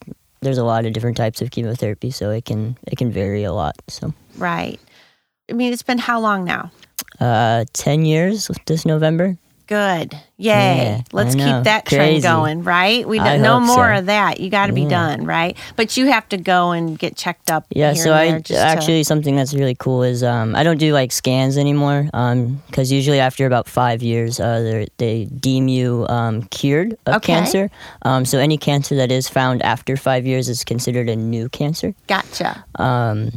there's 0.41 0.59
a 0.59 0.65
lot 0.65 0.85
of 0.85 0.93
different 0.93 1.17
types 1.17 1.41
of 1.43 1.53
chemotherapy, 1.53 2.11
so 2.11 2.31
it 2.31 2.44
can 2.44 2.77
it 2.89 2.99
can 2.99 3.12
vary 3.12 3.44
a 3.44 3.53
lot. 3.53 3.77
So, 3.87 4.12
right. 4.37 4.81
I 5.49 5.53
mean, 5.53 5.73
it's 5.73 5.85
been 5.85 5.99
how 5.99 6.19
long 6.19 6.44
now? 6.44 6.73
uh, 7.21 7.67
ten 7.73 8.05
years 8.05 8.50
this 8.67 8.85
November. 8.85 9.39
Good. 9.73 10.13
Yay. 10.37 10.49
Yeah, 10.49 11.01
Let's 11.13 11.35
keep 11.35 11.65
that 11.65 11.87
trend 11.87 12.23
going, 12.23 12.63
right? 12.63 13.09
We 13.09 13.19
don't 13.19 13.41
no 13.41 13.59
more 13.59 13.95
so. 13.95 14.01
of 14.01 14.07
that. 14.07 14.39
You 14.39 14.51
got 14.51 14.67
to 14.67 14.75
be 14.75 14.83
Yeah. 14.83 14.89
done, 14.91 15.25
right? 15.25 15.57
But 15.77 15.97
you 15.97 16.07
have 16.09 16.29
to 16.29 16.37
go 16.37 16.73
and 16.73 16.99
get 16.99 17.17
checked 17.17 17.51
up. 17.51 17.65
Yeah, 17.71 17.95
here 17.95 18.03
so 18.05 18.13
I 18.13 18.33
just 18.41 18.49
to- 18.49 18.59
actually 18.59 19.03
something 19.05 19.35
that's 19.35 19.55
really 19.55 19.75
cool 19.75 20.03
is 20.03 20.23
um, 20.23 20.55
I 20.55 20.63
don't 20.63 20.77
do 20.77 20.93
like 20.93 21.11
scans 21.11 21.57
anymore 21.57 22.03
because 22.67 22.93
usually 22.93 23.19
after 23.19 23.47
about 23.47 23.67
five 23.67 24.03
years 24.03 24.39
uh, 24.41 24.85
they 24.99 25.25
deem 25.27 25.69
you 25.69 26.05
um, 26.11 26.43
cured 26.51 26.99
of 27.07 27.15
Okay. 27.17 27.33
cancer. 27.33 27.71
Um, 28.03 28.27
so 28.27 28.39
any 28.39 28.59
cancer 28.59 28.95
that 28.97 29.11
is 29.11 29.29
found 29.29 29.63
after 29.63 29.97
five 29.97 30.27
years 30.27 30.51
is 30.51 30.65
considered 30.65 31.09
a 31.09 31.17
new 31.17 31.49
cancer. 31.49 31.95
gotcha. 32.09 32.63
Um, 32.77 33.31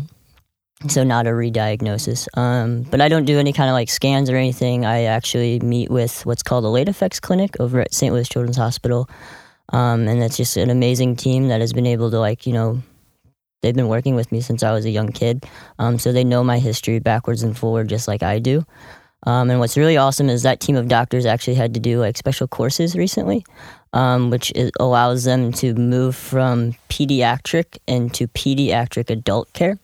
so 0.92 1.04
not 1.04 1.28
a 1.28 1.36
re-diagnosis. 1.36 2.28
Um, 2.36 2.84
but 2.84 3.02
I 3.02 3.10
don't 3.10 3.26
do 3.26 3.40
any 3.40 3.54
kind 3.54 3.70
of 3.70 3.74
like 3.74 3.90
scans 3.90 4.30
or 4.30 4.36
anything. 4.36 4.86
I 4.86 5.04
actually 5.04 5.60
meet 5.60 5.90
with 5.90 6.26
what's 6.26 6.44
called 6.44 6.64
a 6.64 6.70
late 6.70 6.90
effects 6.90 7.20
clinic 7.20 7.56
over 7.60 7.82
at 7.82 7.94
St. 7.94 8.14
Louis 8.14 8.28
Children's 8.28 8.58
Hospital, 8.58 9.10
um, 9.74 10.08
and 10.08 10.22
that's 10.22 10.38
just 10.38 10.58
an 10.58 10.70
amazing 10.70 11.16
team 11.16 11.48
that 11.48 11.62
has 11.62 11.74
been 11.74 11.88
able 11.88 12.12
to 12.12 12.20
like 12.20 12.46
you 12.46 12.54
know. 12.54 12.82
They've 13.62 13.74
been 13.74 13.88
working 13.88 14.14
with 14.14 14.32
me 14.32 14.42
since 14.42 14.62
I 14.62 14.72
was 14.74 14.86
a 14.86 14.92
young 14.92 15.12
kid, 15.12 15.44
um, 15.80 15.98
so 15.98 16.12
they 16.12 16.24
know 16.24 16.44
my 16.44 16.60
history 16.60 17.00
backwards 17.00 17.42
and 17.42 17.58
forward 17.58 17.90
just 17.90 18.08
like 18.08 18.22
I 18.22 18.38
do. 18.38 18.64
Um, 19.26 19.50
and 19.50 19.60
what's 19.60 19.76
really 19.76 19.98
awesome 19.98 20.30
is 20.30 20.44
that 20.44 20.60
team 20.60 20.76
of 20.76 20.88
doctors 20.88 21.26
actually 21.26 21.56
had 21.56 21.74
to 21.74 21.80
do 21.80 22.00
like 22.00 22.18
special 22.18 22.48
courses 22.48 22.96
recently, 22.96 23.44
um, 23.94 24.30
which 24.30 24.52
is, 24.54 24.72
allows 24.80 25.24
them 25.24 25.52
to 25.54 25.74
move 25.74 26.16
from 26.16 26.74
pediatric 26.90 27.78
into 27.88 28.28
pediatric 28.28 29.10
adult 29.10 29.52
care. 29.54 29.80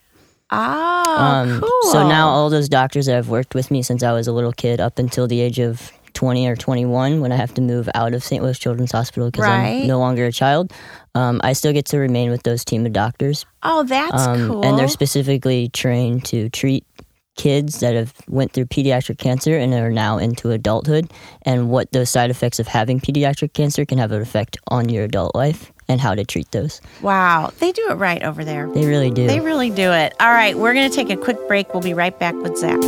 Oh, 0.52 1.58
cool. 1.60 1.92
So 1.92 2.06
now 2.08 2.28
all 2.28 2.50
those 2.50 2.68
doctors 2.68 3.06
that 3.06 3.14
have 3.14 3.28
worked 3.28 3.54
with 3.54 3.70
me 3.70 3.82
since 3.82 4.02
I 4.02 4.12
was 4.12 4.26
a 4.28 4.32
little 4.32 4.52
kid 4.52 4.80
up 4.80 4.98
until 4.98 5.26
the 5.26 5.40
age 5.40 5.58
of 5.58 5.90
20 6.14 6.46
or 6.46 6.56
21 6.56 7.20
when 7.20 7.32
I 7.32 7.36
have 7.36 7.54
to 7.54 7.60
move 7.62 7.88
out 7.94 8.12
of 8.14 8.22
St. 8.22 8.42
Louis 8.42 8.58
Children's 8.58 8.92
Hospital 8.92 9.30
because 9.30 9.46
Right. 9.46 9.80
I'm 9.82 9.86
no 9.86 9.98
longer 9.98 10.26
a 10.26 10.32
child, 10.32 10.70
um, 11.14 11.40
I 11.42 11.54
still 11.54 11.72
get 11.72 11.86
to 11.86 11.98
remain 11.98 12.30
with 12.30 12.42
those 12.42 12.64
team 12.64 12.84
of 12.86 12.92
doctors. 12.92 13.46
Oh, 13.62 13.82
that's 13.82 14.26
Um, 14.26 14.48
cool. 14.48 14.64
And 14.64 14.78
they're 14.78 14.88
specifically 14.88 15.68
trained 15.68 16.24
to 16.26 16.48
treat 16.50 16.84
kids 17.34 17.80
that 17.80 17.94
have 17.94 18.12
went 18.28 18.52
through 18.52 18.66
pediatric 18.66 19.16
cancer 19.16 19.56
and 19.56 19.72
are 19.72 19.90
now 19.90 20.18
into 20.18 20.50
adulthood 20.50 21.10
and 21.46 21.70
what 21.70 21.90
those 21.92 22.10
side 22.10 22.28
effects 22.30 22.58
of 22.60 22.66
having 22.68 23.00
pediatric 23.00 23.54
cancer 23.54 23.86
can 23.86 23.96
have 23.96 24.12
an 24.12 24.20
effect 24.20 24.58
on 24.68 24.90
your 24.90 25.04
adult 25.04 25.34
life 25.34 25.71
and 25.88 26.00
how 26.00 26.14
to 26.14 26.24
treat 26.24 26.50
those. 26.52 26.80
wow, 27.02 27.50
they 27.58 27.72
do 27.72 27.88
it 27.90 27.94
right 27.94 28.22
over 28.22 28.44
there. 28.44 28.68
They 28.72 28.86
really 28.86 29.10
do. 29.10 29.26
They 29.26 29.40
really 29.40 29.70
do 29.70 29.92
it. 29.92 30.14
All 30.20 30.30
right, 30.30 30.56
we're 30.56 30.74
going 30.74 30.88
to 30.90 30.94
take 30.94 31.10
a 31.10 31.16
quick 31.16 31.46
break. 31.48 31.72
We'll 31.74 31.82
be 31.82 31.94
right 31.94 32.16
back 32.18 32.34
with 32.36 32.56
Zach. 32.56 32.78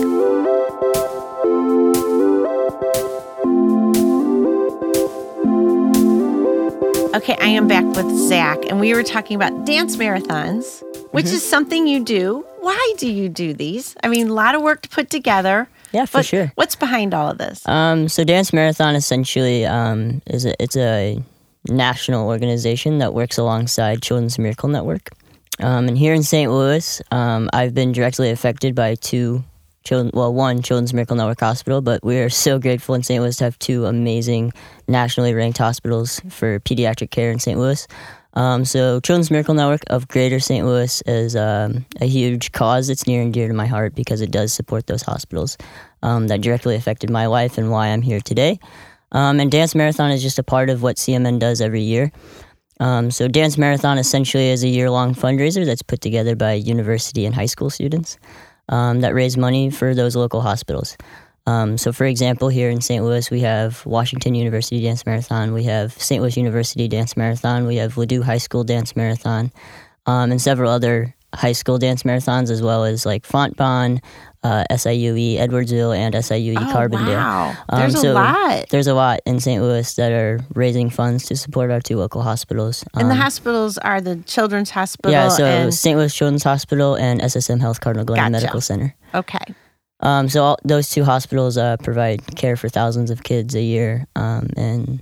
Okay, 7.15 7.37
I 7.41 7.47
am 7.47 7.69
back 7.69 7.85
with 7.97 8.11
Zach, 8.29 8.59
and 8.69 8.81
we 8.81 8.93
were 8.93 9.05
talking 9.05 9.37
about 9.37 9.65
dance 9.65 9.97
marathons, 9.97 10.83
which 11.13 11.27
Mm-hmm. 11.27 11.35
is 11.37 11.49
something 11.49 11.87
you 11.87 12.01
do. 12.05 12.45
Why 12.61 12.95
do 12.99 13.11
you 13.11 13.29
do 13.29 13.55
these? 13.55 13.95
I 14.03 14.09
mean, 14.09 14.29
a 14.29 14.33
lot 14.35 14.55
of 14.57 14.63
work 14.63 14.83
to 14.83 14.89
put 14.89 15.11
together. 15.11 15.69
yeah, 15.93 16.05
for 16.07 16.23
sure. 16.25 16.51
what's 16.57 16.75
behind 16.75 17.15
all 17.15 17.31
of 17.31 17.39
this? 17.39 17.67
Um, 17.69 18.09
so 18.09 18.25
Dance 18.25 18.53
Marathon 18.53 18.97
essentially 18.97 19.65
um, 19.65 20.21
is 20.27 20.45
a, 20.45 20.61
it's 20.63 20.77
a 20.77 21.23
national 21.68 22.26
organization 22.26 22.99
that 22.99 23.14
works 23.14 23.38
alongside 23.38 24.02
Children's 24.02 24.38
Miracle 24.38 24.68
Network. 24.68 25.11
Um, 25.61 25.88
and 25.88 25.97
here 25.97 26.14
in 26.14 26.23
St. 26.23 26.50
Louis, 26.50 27.00
um, 27.11 27.49
I've 27.52 27.75
been 27.75 27.92
directly 27.92 28.30
affected 28.30 28.75
by 28.75 28.97
two 28.97 29.44
children. 29.85 30.11
Well, 30.12 30.35
one 30.35 30.62
Children's 30.62 30.92
Miracle 30.92 31.16
Network 31.16 31.40
hospital, 31.40 31.80
but 31.80 32.02
we 32.02 32.18
are 32.18 32.30
so 32.30 32.59
grateful 32.59 32.94
in 32.94 33.02
St. 33.02 33.23
Louis 33.23 33.37
to 33.37 33.44
have 33.44 33.59
two 33.59 33.87
amazing 33.87 34.52
nationally 34.88 35.35
ranked 35.35 35.59
hospitals 35.59 36.21
for 36.28 36.59
pediatric 36.61 37.11
care 37.11 37.30
in 37.30 37.38
St. 37.38 37.59
Louis. 37.59 37.87
Um, 38.35 38.64
so 38.64 38.99
Children's 39.00 39.30
Miracle 39.30 39.54
Network 39.54 39.83
of 39.88 40.09
Greater 40.09 40.40
St. 40.40 40.66
Louis 40.66 41.02
is 41.06 41.37
um, 41.37 41.87
a 42.00 42.06
huge 42.06 42.50
cause 42.50 42.88
that's 42.88 43.06
near 43.06 43.23
and 43.23 43.33
dear 43.33 43.47
to 43.47 43.54
my 43.54 43.66
heart 43.66 43.94
because 43.94 44.21
it 44.21 44.33
does 44.33 44.52
support 44.52 44.88
those 44.88 45.02
hospitals 45.02 45.56
um, 46.02 46.26
that 46.26 46.40
directly 46.40 46.75
affected 46.75 47.11
my 47.11 47.26
life 47.26 47.59
and 47.59 47.71
why 47.71 47.88
I'm 47.88 48.02
here 48.02 48.21
today. 48.21 48.59
Um, 49.14 49.40
and 49.40 49.50
Dance 49.50 49.75
Marathon 49.75 50.11
is 50.11 50.23
just 50.23 50.38
a 50.38 50.42
part 50.42 50.68
of 50.68 50.83
what 50.83 50.97
CMN 50.97 51.38
does 51.38 51.61
every 51.61 51.83
year. 51.83 52.12
Um, 52.80 53.11
so, 53.11 53.28
Dance 53.28 53.56
Marathon 53.56 53.99
essentially 53.99 54.49
is 54.49 54.64
a 54.64 54.68
year 54.68 54.90
long 54.90 55.14
fundraiser 55.14 55.64
that's 55.64 55.83
put 55.83 56.00
together 56.00 56.35
by 56.35 56.54
university 56.54 57.25
and 57.25 57.35
high 57.35 57.47
school 57.47 57.71
students 57.71 58.18
um, 58.68 59.00
that 59.00 59.14
raise 59.14 59.37
money 59.37 59.71
for 59.71 59.94
those 59.94 60.16
local 60.16 60.40
hospitals. 60.40 60.97
Um, 61.47 61.78
so, 61.78 61.92
for 61.92 62.04
example, 62.04 62.49
here 62.49 62.71
in 62.71 62.80
St. 62.80 63.04
Louis, 63.04 63.30
we 63.30 63.40
have 63.40 63.87
Washington 63.87 64.35
University 64.35 64.83
Dance 64.83 65.06
Marathon, 65.06 65.52
we 65.52 65.64
have 65.64 65.92
St. 65.92 66.21
Louis 66.21 66.37
University 66.37 66.88
Dance 66.88 67.16
Marathon, 67.16 67.66
we 67.66 67.76
have 67.76 67.94
Ladue 67.94 68.23
High 68.23 68.38
School 68.38 68.64
Dance 68.64 68.97
Marathon, 68.97 69.52
um, 70.06 70.33
and 70.33 70.42
several 70.42 70.71
other 70.71 71.14
high 71.35 71.52
school 71.52 71.78
dance 71.78 72.02
marathons, 72.02 72.50
as 72.50 72.62
well 72.62 72.85
as 72.85 73.04
like 73.04 73.26
Fontbonne, 73.26 74.02
uh, 74.45 74.65
SIUE 74.71 75.39
Edwardsville, 75.39 75.97
and 75.97 76.15
SIUE 76.15 76.55
Oh, 76.57 76.73
Carbondale. 76.73 77.17
wow. 77.17 77.57
Um, 77.71 77.81
There's 77.81 77.95
a 78.05 78.13
lot. 78.13 78.69
There's 78.69 78.87
a 78.87 78.95
lot 78.95 79.21
in 79.27 79.41
St. 79.41 79.61
Louis 79.63 79.95
that 79.95 80.13
are 80.13 80.39
raising 80.55 80.91
funds 80.91 81.25
to 81.27 81.37
support 81.37 81.71
our 81.71 81.81
two 81.81 81.97
local 81.97 82.23
hospitals. 82.23 82.85
And 82.95 83.11
the 83.11 83.15
Um, 83.15 83.21
hospitals 83.21 83.79
are 83.79 84.01
the 84.01 84.17
Children's 84.27 84.71
Hospital. 84.71 85.11
yeah, 85.11 85.29
so 85.29 85.45
and, 85.45 85.73
St. 85.75 85.97
Louis 85.99 86.15
Children's 86.15 86.45
Hospital 86.45 86.95
and 86.95 87.21
SSM 87.21 87.61
Health 87.61 87.81
Cardinal 87.81 88.05
Glennon 88.07 88.17
Gotcha. 88.17 88.31
Medical 88.31 88.61
Center. 88.61 88.95
okay. 89.15 89.45
Um, 90.01 90.29
so 90.29 90.43
all, 90.45 90.59
those 90.65 90.91
two 90.91 91.05
hospitals 91.05 91.57
uh, 91.57 91.77
provide 91.79 92.21
care 92.37 92.57
for 92.57 92.69
thousands 92.69 93.11
of 93.11 93.23
kids 93.23 93.55
a 93.55 93.63
year, 93.63 94.07
um, 94.17 94.51
and 94.57 95.01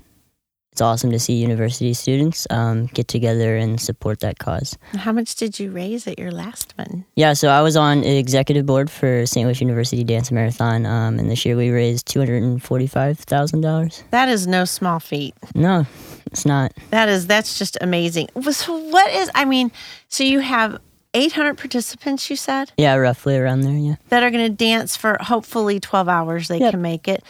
it's 0.72 0.80
awesome 0.80 1.10
to 1.10 1.18
see 1.18 1.34
university 1.34 1.92
students 1.92 2.46
um, 2.50 2.86
get 2.86 3.06
together 3.06 3.56
and 3.56 3.78
support 3.78 4.20
that 4.20 4.38
cause. 4.38 4.78
How 4.94 5.12
much 5.12 5.34
did 5.34 5.60
you 5.60 5.70
raise 5.70 6.06
at 6.06 6.18
your 6.18 6.30
last 6.30 6.72
one? 6.78 7.04
Yeah, 7.14 7.34
so 7.34 7.48
I 7.48 7.60
was 7.60 7.76
on 7.76 8.00
the 8.00 8.16
executive 8.16 8.64
board 8.64 8.90
for 8.90 9.26
St. 9.26 9.44
Louis 9.46 9.60
University 9.60 10.02
Dance 10.02 10.32
Marathon, 10.32 10.86
um, 10.86 11.18
and 11.18 11.30
this 11.30 11.44
year 11.44 11.56
we 11.56 11.68
raised 11.70 12.06
two 12.06 12.18
hundred 12.20 12.42
and 12.42 12.62
forty-five 12.62 13.18
thousand 13.18 13.60
dollars. 13.60 14.02
That 14.10 14.28
is 14.30 14.46
no 14.46 14.64
small 14.64 14.98
feat. 14.98 15.34
No, 15.54 15.86
it's 16.26 16.46
not. 16.46 16.72
That 16.90 17.10
is 17.10 17.26
that's 17.26 17.58
just 17.58 17.76
amazing. 17.82 18.28
So 18.50 18.74
what 18.88 19.10
is 19.12 19.30
I 19.34 19.44
mean, 19.44 19.70
so 20.08 20.24
you 20.24 20.40
have 20.40 20.80
800 21.14 21.58
participants 21.58 22.30
you 22.30 22.36
said 22.36 22.72
Yeah, 22.78 22.94
roughly 22.94 23.36
around 23.36 23.60
there. 23.60 23.74
Yeah. 23.76 23.96
that 24.08 24.22
are 24.22 24.30
going 24.30 24.46
to 24.50 24.56
dance 24.56 24.96
for 24.96 25.18
hopefully 25.20 25.78
12 25.80 26.08
hours 26.08 26.48
they 26.48 26.58
Yep. 26.58 26.70
can 26.70 26.80
make 26.80 27.06
it. 27.08 27.22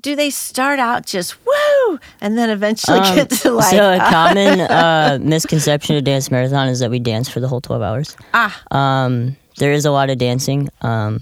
Do 0.00 0.16
they 0.16 0.30
start 0.30 0.78
out 0.78 1.04
just 1.04 1.36
woo 1.44 1.98
and 2.22 2.38
then 2.38 2.48
eventually 2.48 2.98
Um, 2.98 3.14
get 3.14 3.28
to 3.44 3.50
like 3.52 3.74
so 3.76 3.92
a 3.92 3.98
common 4.10 4.60
uh, 4.62 5.18
misconception 5.20 5.96
of 5.96 6.04
dance 6.04 6.30
marathon 6.30 6.68
is 6.68 6.78
that 6.80 6.90
we 6.90 6.98
dance 6.98 7.28
for 7.28 7.40
the 7.40 7.48
whole 7.48 7.60
twelve 7.60 7.82
hours. 7.82 8.16
ah 8.32 8.56
Um, 8.70 9.36
there 9.58 9.72
is 9.72 9.84
a 9.84 9.90
lot 9.90 10.08
of 10.08 10.16
dancing, 10.16 10.70
um, 10.80 11.20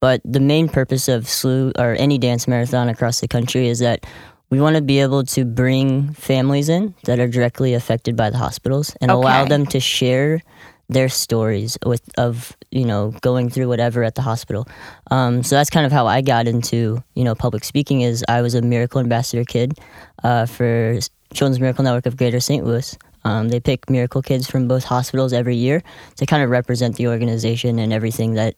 but 0.00 0.20
the 0.24 0.40
main 0.40 0.68
purpose 0.68 1.06
of 1.06 1.24
SLU 1.24 1.70
or 1.78 1.94
any 1.94 2.18
dance 2.18 2.48
marathon 2.48 2.88
across 2.88 3.20
the 3.20 3.28
country 3.28 3.68
is 3.68 3.78
that 3.78 4.04
we 4.50 4.60
want 4.60 4.74
to 4.74 4.82
be 4.82 4.98
able 4.98 5.22
to 5.22 5.44
bring 5.44 6.12
families 6.14 6.68
in 6.68 6.94
that 7.04 7.20
are 7.20 7.28
directly 7.28 7.74
affected 7.74 8.16
by 8.16 8.28
the 8.28 8.38
hospitals 8.38 8.96
and 9.00 9.12
allow 9.12 9.44
them 9.44 9.66
to 9.66 9.78
share 9.78 10.42
their 10.90 11.08
stories 11.08 11.78
with 11.86 12.02
of 12.18 12.56
you 12.70 12.84
know 12.84 13.14
going 13.22 13.48
through 13.48 13.68
whatever 13.68 14.02
at 14.02 14.16
the 14.16 14.22
hospital. 14.22 14.68
Um, 15.10 15.42
so 15.42 15.54
that's 15.54 15.70
kind 15.70 15.86
of 15.86 15.92
how 15.92 16.06
I 16.06 16.20
got 16.20 16.46
into 16.46 17.02
you 17.14 17.24
know 17.24 17.34
public 17.34 17.64
speaking. 17.64 18.02
Is 18.02 18.24
I 18.28 18.42
was 18.42 18.54
a 18.54 18.62
Miracle 18.62 19.00
Ambassador 19.00 19.44
kid 19.44 19.78
uh, 20.24 20.46
for 20.46 20.98
Children's 21.32 21.60
Miracle 21.60 21.84
Network 21.84 22.06
of 22.06 22.16
Greater 22.16 22.40
St. 22.40 22.64
Louis. 22.64 22.98
Um, 23.24 23.50
they 23.50 23.60
pick 23.60 23.88
miracle 23.90 24.22
kids 24.22 24.50
from 24.50 24.66
both 24.66 24.84
hospitals 24.84 25.32
every 25.32 25.54
year 25.54 25.82
to 26.16 26.26
kind 26.26 26.42
of 26.42 26.48
represent 26.50 26.96
the 26.96 27.06
organization 27.08 27.78
and 27.78 27.92
everything 27.92 28.34
that 28.34 28.54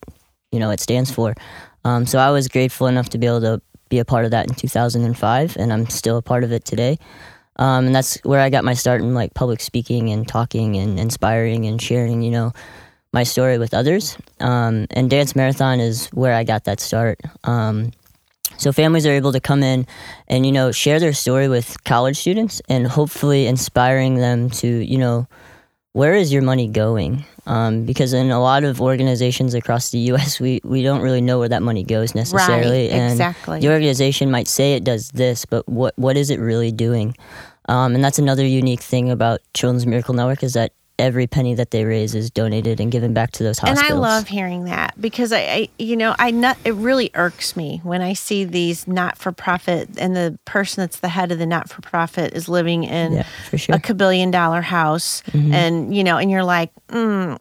you 0.51 0.59
know 0.59 0.71
it 0.71 0.79
stands 0.79 1.11
for. 1.11 1.35
Um, 1.85 2.05
so 2.05 2.17
I 2.17 2.31
was 2.31 2.47
grateful 2.47 2.87
enough 2.87 3.09
to 3.09 3.17
be 3.17 3.27
able 3.27 3.41
to 3.41 3.61
be 3.89 3.99
a 3.99 4.05
part 4.05 4.25
of 4.25 4.31
that 4.31 4.47
in 4.47 4.55
2005, 4.55 5.57
and 5.57 5.71
I'm 5.71 5.87
still 5.87 6.17
a 6.17 6.21
part 6.21 6.43
of 6.43 6.51
it 6.51 6.65
today. 6.65 6.97
Um, 7.57 7.87
and 7.87 7.95
that's 7.95 8.17
where 8.23 8.39
I 8.39 8.49
got 8.49 8.63
my 8.63 8.73
start 8.73 9.01
in 9.01 9.13
like 9.13 9.33
public 9.33 9.61
speaking 9.61 10.09
and 10.09 10.27
talking 10.27 10.75
and 10.75 10.99
inspiring 10.99 11.65
and 11.65 11.81
sharing, 11.81 12.21
you 12.21 12.31
know, 12.31 12.53
my 13.11 13.23
story 13.23 13.57
with 13.57 13.73
others. 13.73 14.17
Um, 14.39 14.87
and 14.91 15.09
dance 15.09 15.35
marathon 15.35 15.79
is 15.79 16.07
where 16.07 16.33
I 16.33 16.43
got 16.43 16.63
that 16.65 16.79
start. 16.79 17.19
Um, 17.43 17.91
so 18.57 18.71
families 18.71 19.05
are 19.05 19.11
able 19.11 19.31
to 19.31 19.39
come 19.39 19.63
in 19.63 19.87
and 20.27 20.45
you 20.45 20.51
know 20.51 20.71
share 20.71 20.99
their 20.99 21.13
story 21.13 21.47
with 21.47 21.83
college 21.85 22.17
students 22.17 22.61
and 22.69 22.87
hopefully 22.87 23.47
inspiring 23.47 24.15
them 24.15 24.49
to 24.51 24.67
you 24.67 24.97
know 24.97 25.27
where 25.93 26.15
is 26.15 26.33
your 26.33 26.41
money 26.41 26.67
going? 26.67 27.23
Um, 27.45 27.85
because 27.85 28.13
in 28.13 28.31
a 28.31 28.41
lot 28.41 28.63
of 28.63 28.81
organizations 28.81 29.53
across 29.53 29.91
the 29.91 29.99
U.S., 29.99 30.39
we, 30.39 30.59
we 30.63 30.81
don't 30.81 31.01
really 31.01 31.21
know 31.21 31.39
where 31.39 31.49
that 31.49 31.61
money 31.61 31.83
goes 31.83 32.15
necessarily, 32.15 32.89
right 32.89 32.91
and 32.91 33.11
exactly. 33.11 33.59
the 33.59 33.69
organization 33.69 34.31
might 34.31 34.47
say 34.47 34.73
it 34.73 34.83
does 34.83 35.09
this, 35.09 35.45
but 35.45 35.67
what 35.69 35.93
what 35.97 36.17
is 36.17 36.29
it 36.29 36.39
really 36.39 36.71
doing? 36.71 37.15
Um, 37.69 37.95
and 37.95 38.03
that's 38.03 38.19
another 38.19 38.45
unique 38.45 38.81
thing 38.81 39.09
about 39.09 39.39
Children's 39.53 39.85
Miracle 39.85 40.13
Network 40.13 40.43
is 40.43 40.53
that 40.53 40.73
every 40.99 41.25
penny 41.27 41.55
that 41.55 41.71
they 41.71 41.85
raise 41.85 42.13
is 42.13 42.29
donated 42.29 42.79
and 42.79 42.91
given 42.91 43.13
back 43.13 43.31
to 43.31 43.43
those 43.43 43.57
hospitals. 43.59 43.89
and. 43.89 43.97
I 43.97 43.99
love 43.99 44.27
hearing 44.27 44.65
that 44.65 44.93
because 45.01 45.31
I, 45.33 45.39
I 45.39 45.69
you 45.79 45.95
know, 45.97 46.15
I 46.19 46.31
not 46.31 46.57
it 46.63 46.73
really 46.75 47.09
irks 47.15 47.55
me 47.55 47.81
when 47.83 48.01
I 48.01 48.13
see 48.13 48.43
these 48.45 48.87
not 48.87 49.17
for 49.17 49.31
profit 49.31 49.89
and 49.97 50.15
the 50.15 50.37
person 50.45 50.81
that's 50.83 50.99
the 50.99 51.09
head 51.09 51.31
of 51.31 51.39
the 51.39 51.45
not 51.47 51.69
for 51.69 51.81
profit 51.81 52.33
is 52.33 52.47
living 52.47 52.83
in 52.83 53.13
yeah, 53.13 53.23
sure. 53.55 53.75
a 53.75 53.79
kabillion 53.79 54.31
dollar 54.31 54.61
house 54.61 55.23
Mhm. 55.31 55.53
and 55.53 55.95
you 55.95 56.03
know 56.03 56.17
and 56.17 56.29
you're 56.29 56.43
like 56.43 56.69
mm, 56.89 57.37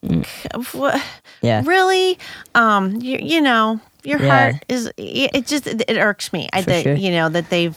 what, 0.74 1.02
Yeah, 1.42 1.62
really 1.64 2.18
um 2.54 3.00
you, 3.02 3.18
you 3.20 3.40
know 3.40 3.80
your 4.04 4.20
Yeah. 4.20 4.28
heart 4.52 4.64
is 4.68 4.90
it 4.96 5.46
just 5.46 5.66
it 5.66 5.98
irks 5.98 6.32
me 6.32 6.48
I 6.52 6.62
that 6.62 6.82
sure. 6.84 6.94
you 6.94 7.10
know 7.10 7.28
that 7.28 7.50
they've 7.50 7.76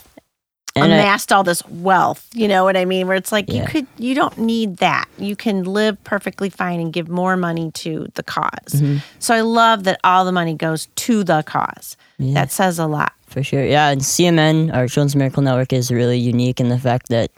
and 0.75 0.91
I- 0.93 0.97
amassed 0.97 1.31
all 1.31 1.43
this 1.43 1.65
wealth 1.67 2.27
you 2.33 2.47
know 2.47 2.63
what 2.63 2.75
i 2.75 2.85
mean 2.85 3.07
where 3.07 3.15
it's 3.15 3.31
like 3.31 3.51
you 3.51 3.63
could 3.65 3.87
you 3.97 4.13
don't 4.13 4.37
need 4.37 4.77
that 4.77 5.05
you 5.17 5.35
can 5.35 5.63
live 5.63 6.01
perfectly 6.03 6.49
fine 6.49 6.79
and 6.79 6.91
give 6.91 7.07
more 7.09 7.37
money 7.37 7.71
to 7.71 8.07
the 8.15 8.23
because 8.23 8.81
Mhm. 8.81 9.01
so 9.19 9.33
i 9.33 9.41
love 9.41 9.83
that 9.85 9.99
all 10.03 10.25
the 10.25 10.31
money 10.31 10.53
goes 10.53 10.87
to 10.95 11.23
the 11.23 11.43
cause 11.43 11.95
yeah. 12.17 12.33
that 12.33 12.51
says 12.51 12.79
a 12.79 12.87
lot 12.87 13.13
For 13.27 13.43
sure. 13.43 13.65
Yeah. 13.65 13.89
And 13.89 13.99
CMN, 14.01 14.71
our 14.73 14.87
Children's 14.87 15.15
Miracle 15.15 15.43
Network, 15.43 15.73
is 15.73 15.91
really 15.91 16.17
unique 16.17 16.61
in 16.61 16.69
the 16.69 16.79
fact 16.79 17.09
that 17.09 17.31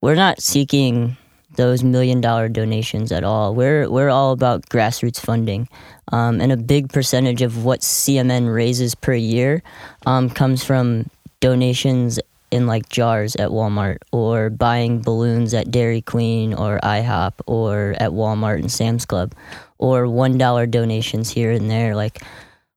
we're 0.00 0.14
not 0.14 0.40
seeking 0.40 1.16
those 1.56 1.82
million 1.84 2.20
dollar 2.22 2.48
donations 2.48 3.12
at 3.12 3.24
all. 3.24 3.54
We're, 3.54 3.90
we're 3.90 4.08
all 4.08 4.32
about 4.32 4.64
grassroots 4.70 5.20
funding. 5.20 5.68
Um, 6.12 6.40
and 6.40 6.50
a 6.50 6.56
big 6.56 6.88
percentage 6.92 7.42
of 7.42 7.64
what 7.64 7.80
CMN 7.82 8.48
raises 8.54 8.94
per 8.94 9.12
year 9.12 9.62
um, 10.06 10.30
comes 10.30 10.64
from 10.64 11.10
donations 11.40 12.18
in 12.54 12.68
like 12.68 12.88
jars 12.88 13.34
at 13.36 13.50
Walmart 13.50 13.98
or 14.12 14.48
buying 14.48 15.02
balloons 15.02 15.52
at 15.52 15.72
Dairy 15.72 16.00
Queen 16.00 16.54
or 16.54 16.78
IHOP 16.84 17.32
or 17.46 17.96
at 17.98 18.12
Walmart 18.12 18.60
and 18.60 18.70
Sam's 18.70 19.04
Club 19.04 19.34
or 19.78 20.04
$1 20.04 20.70
donations 20.70 21.30
here 21.30 21.50
and 21.50 21.68
there. 21.68 21.96
Like, 21.96 22.22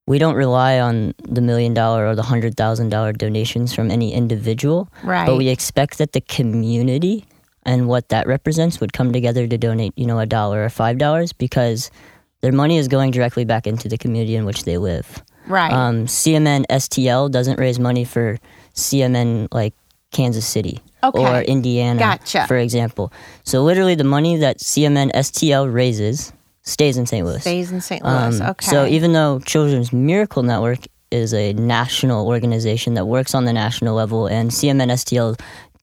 we 0.08 0.18
don't 0.18 0.36
rely 0.36 0.80
on 0.80 1.14
the 1.22 1.42
million 1.42 1.74
dollar 1.76 2.08
or 2.08 2.16
the 2.16 2.24
hundred 2.24 2.56
thousand 2.56 2.90
dollar 2.90 3.14
donations 3.14 3.74
from 3.74 3.92
any 3.92 4.14
individual, 4.14 4.90
right 5.04 5.28
but 5.28 5.36
we 5.36 5.50
expect 5.50 5.98
that 5.98 6.14
the 6.14 6.22
community 6.22 7.26
and 7.64 7.90
what 7.90 8.08
that 8.08 8.26
represents 8.26 8.80
would 8.80 8.94
come 8.94 9.12
together 9.12 9.46
to 9.46 9.58
donate, 9.58 9.92
you 9.98 10.08
know, 10.08 10.18
a 10.20 10.26
dollar 10.26 10.64
or 10.64 10.70
five 10.70 10.98
dollars 10.98 11.34
because 11.34 11.92
their 12.40 12.54
money 12.54 12.78
is 12.78 12.88
going 12.88 13.12
directly 13.12 13.44
back 13.44 13.68
into 13.68 13.90
the 13.90 13.98
community 13.98 14.36
in 14.36 14.46
which 14.46 14.64
they 14.64 14.78
live. 14.78 15.22
Right 15.48 15.72
Um, 15.72 16.06
CMN 16.06 16.66
STL 16.70 17.32
doesn't 17.32 17.60
raise 17.60 17.80
money 17.80 18.04
for 18.06 18.38
CMN 18.76 19.48
like 19.52 19.74
Kansas 20.12 20.46
City 20.46 20.80
okay 21.04 21.20
or 21.20 21.42
Indiana, 21.42 22.00
Gotcha. 22.00 22.46
for 22.48 22.58
example. 22.58 23.12
So 23.44 23.64
literally, 23.64 23.96
the 23.96 24.04
money 24.04 24.38
that 24.38 24.60
CMN 24.60 25.12
STL 25.14 25.72
raises 25.72 26.32
stays 26.64 26.98
in 26.98 27.06
St. 27.06 27.26
Louis. 27.26 27.40
stays 27.42 27.72
in 27.72 27.80
st 27.82 28.04
louis 28.04 28.42
Um, 28.42 28.50
okay 28.50 28.66
So 28.66 28.86
even 28.86 29.14
though 29.14 29.40
Children's 29.40 29.94
Miracle 29.94 30.44
Network 30.44 30.80
is 31.12 31.34
a 31.34 31.54
national 31.54 32.28
organization 32.28 32.96
that 32.96 33.06
works 33.06 33.34
on 33.34 33.46
the 33.46 33.54
national 33.54 33.96
level, 33.96 34.28
and 34.28 34.52
CMN 34.52 34.92
STL 34.92 35.40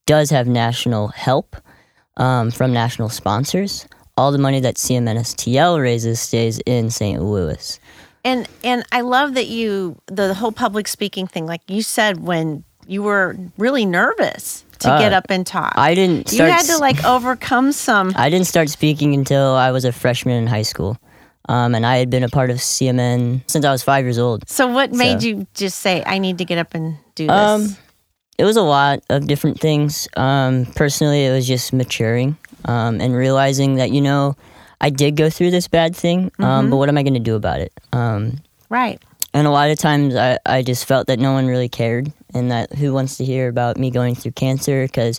does 0.06 0.28
have 0.30 0.47
national 0.47 1.09
help 1.09 1.56
um, 2.18 2.50
from 2.50 2.73
national 2.73 3.09
sponsors, 3.09 3.87
all 4.16 4.30
the 4.30 4.38
money 4.38 4.61
that 4.61 4.76
CMNSTL 4.76 5.80
raises 5.80 6.21
stays 6.21 6.61
in 6.66 6.90
St. 6.90 7.23
Louis. 7.23 7.80
And 8.25 8.49
and 8.62 8.85
I 8.90 9.02
love 9.02 9.35
that 9.35 9.49
you 9.49 10.00
the 10.07 10.35
whole 10.35 10.52
public 10.52 10.88
speaking 10.88 11.26
thing, 11.26 11.47
like 11.47 11.61
you 11.69 11.83
said 11.83 12.23
when 12.23 12.64
you 12.87 13.02
were 13.02 13.37
really 13.59 13.85
nervous 13.85 14.64
to 14.81 14.90
Uh, 14.90 14.99
get 14.99 15.12
up 15.12 15.26
and 15.28 15.47
talk. 15.47 15.75
I 15.76 15.95
didn't 15.95 16.33
you 16.33 16.43
had 16.43 16.64
to 16.66 16.78
like 16.78 17.04
overcome 17.04 17.73
some. 17.73 18.12
I 18.16 18.31
didn't 18.31 18.47
start 18.47 18.69
speaking 18.71 19.14
until 19.14 19.54
I 19.54 19.71
was 19.71 19.85
a 19.85 19.93
freshman 19.93 20.37
in 20.37 20.47
high 20.47 20.62
school, 20.62 20.99
um, 21.49 21.75
and 21.75 21.85
I 21.87 21.97
had 21.99 22.09
been 22.11 22.25
a 22.25 22.28
part 22.28 22.50
of 22.50 22.57
CMN 22.61 23.43
since 23.47 23.64
I 23.64 23.71
was 23.71 23.83
five 23.83 24.04
years 24.04 24.19
old. 24.19 24.49
So 24.49 24.66
what 24.69 24.93
made 24.93 25.21
So- 25.21 25.28
you 25.28 25.47
just 25.54 25.78
say 25.81 26.02
I 26.07 26.19
need 26.19 26.38
to 26.38 26.45
get 26.45 26.59
up 26.59 26.75
and 26.75 26.97
do 27.14 27.26
this? 27.26 27.37
Um, 27.37 27.76
it 28.38 28.45
was 28.45 28.57
a 28.57 28.62
lot 28.62 29.00
of 29.11 29.26
different 29.26 29.61
things. 29.61 30.09
Um, 30.16 30.66
personally, 30.75 31.25
it 31.26 31.31
was 31.31 31.47
just 31.47 31.73
maturing 31.73 32.37
um, 32.64 33.00
and 33.00 33.14
realizing 33.14 33.76
that 33.76 33.93
you 33.93 34.00
know 34.00 34.35
I 34.85 34.91
did 34.91 35.17
go 35.17 35.31
through 35.31 35.50
this 35.50 35.67
bad 35.67 35.97
thing, 35.97 36.31
um, 36.38 36.69
but 36.69 36.76
what 36.76 36.91
am 36.91 36.99
I 36.99 37.03
going 37.03 37.14
to 37.14 37.21
do 37.21 37.37
about 37.37 37.61
it? 37.61 37.73
Um, 37.95 38.37
right. 38.69 39.03
and 39.33 39.47
a 39.47 39.50
lot 39.50 39.71
of 39.71 39.79
times 39.79 40.14
I, 40.14 40.38
I 40.45 40.61
just 40.61 40.85
felt 40.85 41.07
that 41.07 41.19
no 41.19 41.33
one 41.33 41.47
really 41.47 41.71
cared 41.71 42.12
and 42.35 42.50
that 42.50 42.71
who 42.75 42.93
wants 42.93 43.17
to 43.17 43.25
hear 43.25 43.49
about 43.49 43.79
me 43.79 43.91
going 43.91 44.14
through 44.14 44.33
cancer 44.33 44.85
because 44.85 45.19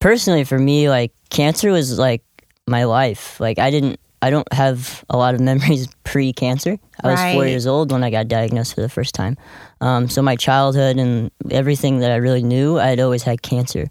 personally 0.00 0.44
for 0.44 0.58
me 0.58 0.88
like 0.88 1.12
cancer 1.28 1.70
was 1.72 1.98
like 1.98 2.22
my 2.66 2.84
life. 2.84 3.38
Like 3.38 3.58
i 3.58 3.70
didn't 3.70 4.00
i 4.22 4.30
don't 4.30 4.50
have 4.50 5.04
a 5.10 5.18
lot 5.18 5.34
of 5.34 5.40
memories 5.50 5.88
pre-cancer. 6.04 6.78
I 7.04 7.08
was 7.08 7.34
four 7.34 7.46
years 7.46 7.66
old 7.66 7.92
when 7.92 8.02
i 8.02 8.08
got 8.08 8.28
diagnosed 8.28 8.74
for 8.74 8.80
the 8.80 8.88
first 8.88 9.14
time. 9.14 9.36
Um, 9.82 10.08
so 10.08 10.22
my 10.22 10.36
childhood 10.36 10.96
and 10.96 11.30
everything 11.50 11.98
that 11.98 12.12
i 12.12 12.16
really 12.16 12.42
knew 12.42 12.78
i'd 12.78 13.00
always 13.00 13.24
had 13.24 13.42
cancer 13.42 13.88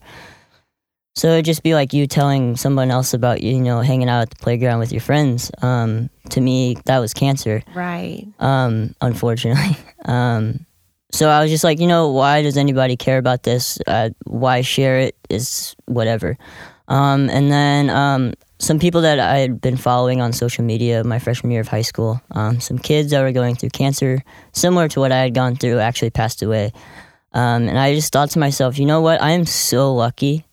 so 1.16 1.28
it'd 1.30 1.46
just 1.46 1.64
be 1.64 1.74
like 1.74 1.94
you 1.94 2.08
telling 2.08 2.56
someone 2.58 2.92
else 2.92 3.14
about 3.14 3.42
you 3.42 3.60
know 3.60 3.82
hanging 3.82 4.10
out 4.10 4.22
at 4.22 4.30
the 4.30 4.36
playground 4.38 4.80
with 4.80 4.92
your 4.92 5.02
friends 5.02 5.50
um, 5.62 6.10
to 6.30 6.42
me 6.42 6.76
that 6.86 7.00
was 7.00 7.14
cancer 7.14 7.64
Right. 7.74 8.28
um, 8.40 8.94
unfortunately. 9.02 9.78
Um, 10.06 10.68
so 11.12 11.30
I 11.30 11.42
was 11.42 11.50
just 11.50 11.64
like, 11.64 11.80
you 11.80 11.88
know, 11.88 12.12
why 12.12 12.44
does 12.44 12.58
anybody 12.58 12.96
care 12.96 13.18
about 13.18 13.42
this? 13.42 13.80
Uh, 13.88 14.10
why 14.26 14.62
share 14.62 15.00
it 15.00 15.16
is 15.32 15.76
whatever. 15.86 16.38
Um, 16.90 17.28
and 17.32 17.52
then 17.52 17.90
um, 17.90 18.34
some 18.60 18.78
people 18.78 19.02
that 19.02 19.20
I 19.20 19.40
had 19.40 19.60
been 19.62 19.78
following 19.78 20.22
on 20.22 20.32
social 20.32 20.64
media 20.64 21.04
my 21.04 21.18
freshman 21.18 21.50
year 21.52 21.62
of 21.62 21.68
high 21.70 21.82
school, 21.82 22.22
um, 22.32 22.60
some 22.60 22.78
kids 22.78 23.10
that 23.12 23.22
were 23.24 23.32
going 23.32 23.56
through 23.56 23.70
cancer, 23.70 24.24
similar 24.52 24.88
to 24.90 25.00
what 25.00 25.12
I 25.12 25.22
had 25.22 25.34
gone 25.34 25.56
through, 25.56 25.80
actually 25.80 26.12
passed 26.12 26.44
away. 26.44 26.72
Um, 27.34 27.68
and 27.68 27.80
I 27.80 27.96
just 27.96 28.14
thought 28.14 28.30
to 28.32 28.40
myself, 28.40 28.78
you 28.78 28.86
know 28.86 29.02
what? 29.02 29.20
I 29.24 29.32
am 29.32 29.46
so 29.48 29.92
lucky 29.92 30.45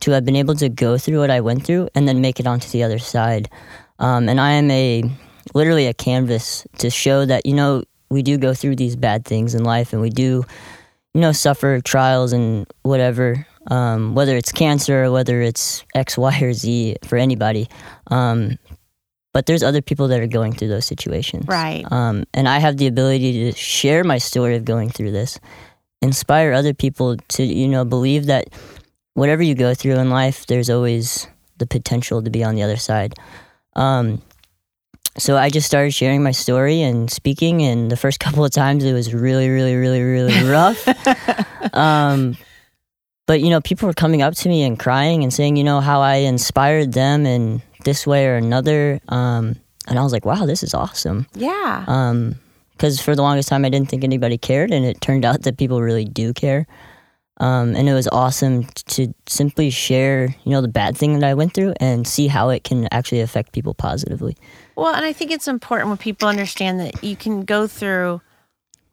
to 0.00 0.10
have 0.12 0.24
been 0.24 0.36
able 0.36 0.54
to 0.56 0.68
go 0.68 0.98
through 0.98 1.20
what 1.20 1.30
I 1.30 1.40
went 1.40 1.64
through 1.64 1.88
and 1.94 2.06
then 2.06 2.20
make 2.20 2.38
it 2.40 2.46
onto 2.46 2.68
the 2.70 2.82
other 2.82 2.98
side. 2.98 3.48
Um, 3.98 4.28
and 4.28 4.40
I 4.40 4.52
am 4.52 4.70
a 4.70 5.04
literally 5.54 5.86
a 5.86 5.94
canvas 5.94 6.66
to 6.78 6.90
show 6.90 7.24
that 7.24 7.46
you 7.46 7.54
know 7.54 7.82
we 8.10 8.22
do 8.22 8.36
go 8.36 8.52
through 8.52 8.76
these 8.76 8.96
bad 8.96 9.24
things 9.24 9.54
in 9.54 9.64
life 9.64 9.92
and 9.92 10.02
we 10.02 10.10
do 10.10 10.44
you 11.14 11.20
know 11.20 11.32
suffer 11.32 11.80
trials 11.80 12.32
and 12.32 12.66
whatever 12.82 13.46
um, 13.68 14.14
whether 14.14 14.36
it's 14.36 14.52
cancer 14.52 15.04
or 15.04 15.10
whether 15.12 15.40
it's 15.40 15.84
x 15.94 16.18
y 16.18 16.36
or 16.42 16.52
z 16.52 16.96
for 17.04 17.16
anybody 17.16 17.68
um, 18.08 18.58
but 19.32 19.46
there's 19.46 19.62
other 19.62 19.80
people 19.82 20.08
that 20.08 20.20
are 20.20 20.26
going 20.26 20.52
through 20.52 20.68
those 20.68 20.84
situations 20.84 21.46
Right. 21.46 21.84
um, 21.92 22.24
and 22.34 22.48
i 22.48 22.58
have 22.58 22.76
the 22.76 22.86
ability 22.88 23.32
to 23.50 23.56
share 23.56 24.02
my 24.02 24.18
story 24.18 24.56
of 24.56 24.64
going 24.64 24.90
through 24.90 25.12
this 25.12 25.38
inspire 26.02 26.52
other 26.52 26.74
people 26.74 27.16
to 27.28 27.44
you 27.44 27.68
know 27.68 27.84
believe 27.84 28.26
that 28.26 28.48
whatever 29.16 29.42
you 29.42 29.54
go 29.54 29.74
through 29.74 29.96
in 29.96 30.10
life 30.10 30.46
there's 30.46 30.70
always 30.70 31.26
the 31.58 31.66
potential 31.66 32.22
to 32.22 32.30
be 32.30 32.44
on 32.44 32.54
the 32.54 32.62
other 32.62 32.76
side 32.76 33.14
um, 33.74 34.22
so 35.18 35.36
I 35.36 35.48
just 35.48 35.66
started 35.66 35.92
sharing 35.92 36.22
my 36.22 36.30
story 36.30 36.82
and 36.82 37.10
speaking, 37.10 37.62
and 37.62 37.90
the 37.90 37.96
first 37.96 38.20
couple 38.20 38.44
of 38.44 38.50
times 38.50 38.84
it 38.84 38.92
was 38.92 39.14
really, 39.14 39.48
really, 39.48 39.74
really, 39.74 40.02
really 40.02 40.42
rough. 40.44 40.86
um, 41.74 42.36
but 43.26 43.40
you 43.40 43.50
know, 43.50 43.60
people 43.60 43.86
were 43.88 43.94
coming 43.94 44.22
up 44.22 44.34
to 44.34 44.48
me 44.48 44.62
and 44.62 44.78
crying 44.78 45.22
and 45.22 45.32
saying, 45.32 45.56
you 45.56 45.64
know, 45.64 45.80
how 45.80 46.00
I 46.00 46.16
inspired 46.16 46.92
them 46.92 47.26
in 47.26 47.62
this 47.84 48.06
way 48.06 48.26
or 48.26 48.36
another. 48.36 49.00
Um, 49.08 49.56
and 49.88 49.98
I 49.98 50.02
was 50.02 50.12
like, 50.12 50.24
wow, 50.24 50.46
this 50.46 50.62
is 50.62 50.74
awesome. 50.74 51.26
Yeah. 51.34 51.84
Because 52.72 53.00
for 53.00 53.14
the 53.14 53.22
longest 53.22 53.48
time, 53.48 53.64
I 53.64 53.68
didn't 53.68 53.88
think 53.88 54.04
anybody 54.04 54.36
cared, 54.36 54.70
and 54.70 54.84
it 54.84 55.00
turned 55.00 55.24
out 55.24 55.42
that 55.42 55.56
people 55.56 55.80
really 55.80 56.04
do 56.04 56.34
care. 56.34 56.66
Um, 57.38 57.76
and 57.76 57.88
it 57.88 57.92
was 57.92 58.08
awesome 58.08 58.64
to 58.86 59.12
simply 59.26 59.68
share, 59.68 60.34
you 60.44 60.50
know, 60.50 60.62
the 60.62 60.68
bad 60.68 60.96
thing 60.96 61.18
that 61.18 61.28
I 61.28 61.34
went 61.34 61.52
through 61.52 61.74
and 61.80 62.08
see 62.08 62.28
how 62.28 62.48
it 62.48 62.64
can 62.64 62.88
actually 62.90 63.20
affect 63.20 63.52
people 63.52 63.74
positively. 63.74 64.36
Well, 64.74 64.94
and 64.94 65.04
I 65.04 65.12
think 65.12 65.30
it's 65.30 65.46
important 65.46 65.88
when 65.88 65.98
people 65.98 66.28
understand 66.28 66.80
that 66.80 67.04
you 67.04 67.14
can 67.14 67.44
go 67.44 67.66
through 67.66 68.22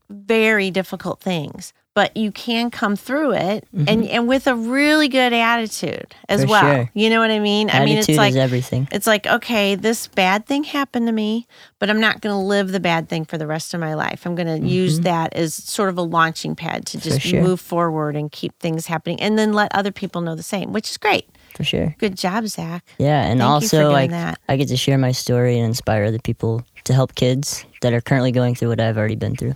very 0.09 0.71
difficult 0.71 1.21
things, 1.21 1.73
but 1.95 2.15
you 2.17 2.31
can 2.31 2.71
come 2.71 2.95
through 2.95 3.33
it 3.33 3.67
and, 3.87 4.07
and 4.07 4.27
with 4.27 4.47
a 4.47 4.55
really 4.55 5.07
good 5.07 5.31
attitude 5.33 6.15
as 6.27 6.39
Mm-hmm. 6.41 6.47
For 6.47 6.51
well. 6.51 6.75
sure. 6.75 6.89
You 6.95 7.09
know 7.09 7.19
what 7.19 7.29
I 7.31 7.39
mean? 7.39 7.69
I 7.69 7.85
mean, 7.85 7.97
Attitude 7.99 8.09
it's 8.13 8.17
like 8.17 8.29
is 8.31 8.35
everything. 8.37 8.87
it's 8.91 9.05
like 9.07 9.27
okay, 9.27 9.75
this 9.75 10.07
bad 10.07 10.45
thing 10.47 10.63
happened 10.63 11.05
to 11.07 11.11
me, 11.13 11.47
but 11.79 11.89
I'm 11.89 11.99
not 11.99 12.21
going 12.21 12.33
to 12.33 12.37
live 12.39 12.71
the 12.71 12.79
bad 12.79 13.09
thing 13.09 13.25
for 13.25 13.37
the 13.37 13.45
rest 13.47 13.73
of 13.73 13.79
my 13.79 13.93
life. 13.93 14.25
I'm 14.25 14.35
going 14.35 14.61
to 14.61 14.67
use 14.67 15.01
that 15.01 15.33
as 15.33 15.53
sort 15.53 15.89
of 15.89 15.97
a 15.97 16.01
launching 16.01 16.55
pad 16.55 16.85
to 16.87 16.97
just 16.99 17.19
Mm-hmm. 17.19 17.29
sure. 17.29 17.43
move 17.43 17.61
forward 17.61 18.15
and 18.15 18.31
keep 18.31 18.57
things 18.59 18.87
happening, 18.87 19.19
and 19.21 19.37
then 19.37 19.53
let 19.53 19.73
other 19.75 19.91
people 19.91 20.21
know 20.21 20.35
the 20.35 20.41
same, 20.43 20.73
which 20.73 20.89
is 20.89 20.97
great. 20.97 21.29
For 21.55 21.63
sure. 21.63 21.95
Good 21.99 22.17
job, 22.17 22.47
Zach. 22.47 22.83
Yeah, 22.97 23.21
and 23.21 23.39
Thank 23.39 23.47
also 23.51 23.91
like 23.91 24.09
that. 24.09 24.39
I 24.49 24.57
get 24.57 24.69
to 24.69 24.77
share 24.77 24.97
my 24.97 25.11
story 25.11 25.57
and 25.57 25.65
inspire 25.67 26.05
other 26.05 26.17
people 26.17 26.65
to 26.85 26.93
help 26.93 27.13
kids 27.13 27.63
that 27.81 27.93
are 27.93 28.01
currently 28.01 28.31
going 28.31 28.55
through 28.55 28.69
what 28.69 28.79
I've 28.79 28.97
already 28.97 29.15
been 29.15 29.35
through. 29.35 29.53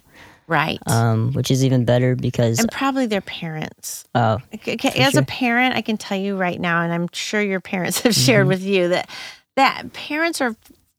Right. 0.48 0.80
Um, 0.88 1.34
which 1.34 1.52
is 1.52 1.66
even 1.66 1.84
better 1.86 2.16
because 2.16 2.60
and 2.60 2.72
probably 2.72 3.06
their 3.06 3.22
parents. 3.22 4.06
oh 4.16 4.38
Okay, 4.54 4.78
as 5.02 5.16
a 5.16 5.24
parent, 5.24 5.76
I 5.76 5.82
can 5.82 5.98
tell 5.98 6.18
you 6.18 6.38
right 6.38 6.60
now, 6.60 6.82
and 6.82 6.94
I'm 6.94 7.08
sure 7.12 7.42
your 7.42 7.60
parents 7.60 8.00
have 8.04 8.16
shared 8.16 8.42
Mm-hmm. 8.44 8.50
with 8.50 8.64
you 8.64 8.88
that 8.90 9.10
that 9.58 9.92
parents 9.94 10.40
are 10.42 10.56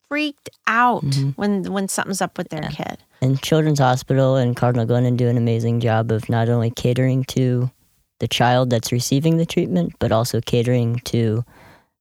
freaked 0.08 0.50
out 0.66 1.02
Mm-hmm. 1.04 1.30
when 1.40 1.72
when 1.72 1.88
something's 1.88 2.20
up 2.20 2.36
with 2.38 2.48
their 2.50 2.62
kid. 2.62 2.98
and 3.22 3.40
Children's 3.42 3.78
Hospital 3.78 4.36
and 4.36 4.54
Cardinal 4.56 4.86
Glennon 4.86 5.16
do 5.16 5.28
an 5.28 5.36
amazing 5.36 5.80
job 5.80 6.10
of 6.12 6.28
not 6.28 6.48
only 6.48 6.70
catering 6.70 7.24
to 7.24 7.70
the 8.20 8.28
child 8.28 8.68
that's 8.70 8.90
receiving 8.92 9.36
the 9.38 9.46
treatment, 9.46 9.92
but 9.98 10.10
also 10.12 10.40
catering 10.40 11.00
to 11.04 11.44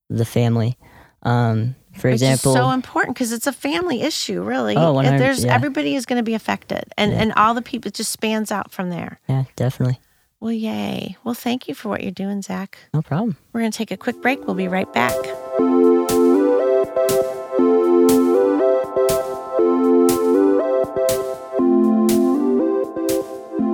the 0.10 0.26
family. 0.26 0.78
Um, 1.24 1.76
for 1.98 2.08
Which 2.10 2.16
example, 2.16 2.52
is 2.54 2.58
so 2.58 2.70
important 2.72 3.16
because 3.16 3.32
it's 3.32 3.48
a 3.48 3.52
family 3.54 4.02
issue, 4.02 4.42
really. 4.42 4.76
Oh, 4.76 4.88
And 4.88 4.96
100 4.96 5.20
There's 5.20 5.44
yeah. 5.46 5.54
everybody 5.54 5.96
is 5.96 6.06
going 6.06 6.18
to 6.20 6.24
be 6.24 6.34
affected, 6.34 6.84
and 6.98 7.14
and 7.14 7.34
all 7.34 7.54
the 7.54 7.62
people 7.62 7.90
it 7.90 7.94
just 7.96 8.12
spans 8.12 8.52
out 8.52 8.72
from 8.72 8.90
there. 8.90 9.20
yeah, 9.28 9.46
definitely, 9.56 10.00
Well, 10.40 10.52
yay! 10.54 11.18
Well, 11.24 11.34
thank 11.34 11.68
you 11.68 11.74
for 11.76 11.90
what 11.90 12.02
you're 12.04 12.12
doing, 12.12 12.42
Zach. 12.42 12.78
no 12.94 13.02
problem. 13.02 13.38
We're 13.54 13.62
going 13.62 13.72
to 13.72 13.78
take 13.78 13.92
a 13.92 13.98
quick 13.98 14.22
break. 14.22 14.46
We'll 14.46 14.56
be 14.56 14.68
right 14.68 14.92
back. 14.94 15.16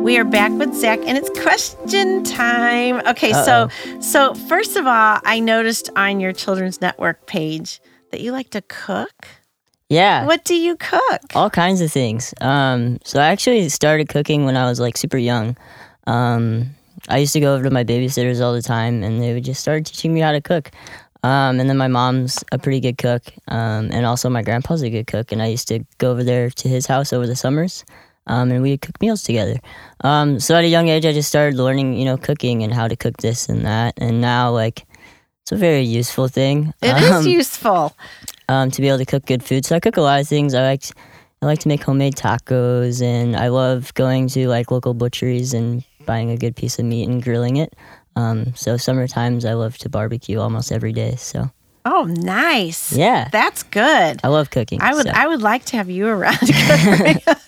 We 0.03 0.17
are 0.17 0.25
back 0.25 0.51
with 0.51 0.73
Zach, 0.75 0.99
and 1.05 1.17
it's 1.17 1.29
question 1.41 2.23
time. 2.25 2.99
Okay, 3.07 3.31
so 3.31 3.69
so 4.01 4.33
first 4.33 4.75
of 4.75 4.85
all, 4.85 5.19
I 5.23 5.39
noticed 5.39 5.89
on 5.95 6.19
your 6.19 6.33
Children's 6.33 6.81
Network 6.81 7.25
page 7.25 7.79
that 8.13 8.21
you 8.21 8.31
like 8.31 8.51
to 8.51 8.61
cook. 8.61 9.27
Yeah, 9.89 10.25
What 10.25 10.45
do 10.45 10.55
you 10.55 10.75
cook? 10.77 11.21
all 11.35 11.49
kinds 11.49 11.81
of 11.81 11.91
things. 11.91 12.33
Um, 12.41 12.99
so 13.03 13.19
I 13.19 13.25
actually 13.27 13.69
started 13.69 14.07
cooking 14.07 14.45
when 14.45 14.55
I 14.55 14.65
was 14.69 14.79
like 14.79 14.97
super 14.97 15.17
young. 15.17 15.57
Um, 16.07 16.69
I 17.09 17.17
used 17.17 17.33
to 17.33 17.39
go 17.39 17.53
over 17.55 17.63
to 17.63 17.69
my 17.71 17.83
babysitters 17.83 18.39
all 18.39 18.53
the 18.53 18.61
time, 18.61 19.01
and 19.03 19.21
they 19.21 19.33
would 19.33 19.43
just 19.43 19.61
start 19.61 19.85
teaching 19.85 20.13
me 20.13 20.19
how 20.21 20.31
to 20.31 20.41
cook. 20.41 20.69
Um, 21.23 21.59
and 21.59 21.67
then 21.69 21.77
my 21.77 21.87
mom's 21.87 22.43
a 22.51 22.57
pretty 22.59 22.79
good 22.79 22.97
cook, 22.97 23.23
um, 23.47 23.89
and 23.91 24.05
also 24.05 24.29
my 24.29 24.43
grandpa's 24.43 24.83
a 24.83 24.89
good 24.91 25.07
cook. 25.07 25.31
And 25.31 25.41
I 25.41 25.47
used 25.47 25.67
to 25.69 25.79
go 25.97 26.11
over 26.11 26.23
there 26.23 26.49
to 26.51 26.67
his 26.69 26.85
house 26.85 27.13
over 27.13 27.25
the 27.27 27.35
summers, 27.35 27.83
um, 28.27 28.51
and 28.51 28.61
we'd 28.61 28.81
cook 28.81 28.99
meals 29.01 29.23
together. 29.23 29.57
Um, 30.01 30.39
so 30.39 30.55
at 30.55 30.63
a 30.63 30.67
young 30.67 30.87
age, 30.87 31.05
I 31.05 31.13
just 31.13 31.29
started 31.29 31.57
learning, 31.57 31.95
you 31.97 32.05
know, 32.05 32.17
cooking 32.17 32.61
and 32.63 32.73
how 32.73 32.87
to 32.87 32.95
cook 32.95 33.17
this 33.17 33.49
and 33.49 33.65
that. 33.65 33.93
And 33.97 34.21
now, 34.21 34.51
like, 34.51 34.85
it's 35.43 35.51
a 35.51 35.55
very 35.57 35.81
useful 35.83 36.27
thing. 36.29 36.73
It 36.81 36.95
is 37.03 37.11
Um, 37.11 37.27
useful. 37.27 37.93
um, 38.47 38.71
to 38.71 38.81
be 38.81 38.87
able 38.87 38.99
to 38.99 39.05
cook 39.05 39.25
good 39.25 39.43
food. 39.43 39.65
So 39.65 39.75
I 39.75 39.79
cook 39.81 39.97
a 39.97 40.01
lot 40.01 40.21
of 40.21 40.27
things. 40.27 40.53
I 40.53 40.63
like 40.63 40.83
I 41.41 41.45
like 41.45 41.59
to 41.59 41.67
make 41.67 41.83
homemade 41.83 42.15
tacos, 42.15 43.01
and 43.01 43.35
I 43.35 43.49
love 43.49 43.93
going 43.95 44.29
to 44.29 44.47
like 44.47 44.71
local 44.71 44.93
butcheries 44.93 45.53
and 45.53 45.83
buying 46.05 46.31
a 46.31 46.37
good 46.37 46.55
piece 46.55 46.79
of 46.79 46.85
meat 46.85 47.09
and 47.09 47.21
grilling 47.21 47.57
it. 47.57 47.73
Um, 48.15 48.53
so 48.55 48.77
summer 48.77 49.07
times 49.07 49.43
I 49.43 49.53
love 49.53 49.77
to 49.79 49.89
barbecue 49.89 50.39
almost 50.39 50.71
every 50.71 50.93
day. 50.93 51.15
So 51.17 51.51
Oh, 51.85 52.05
nice. 52.05 52.93
yeah, 52.93 53.27
That's 53.31 53.63
good. 53.63 54.21
I 54.23 54.27
love 54.29 54.49
cooking. 54.49 54.81
I 54.81 54.93
would 54.93 55.05
so. 55.05 55.11
I 55.13 55.27
would 55.27 55.41
like 55.41 55.65
to 55.65 55.77
have 55.77 55.89
you 55.89 56.07
around. 56.07 56.37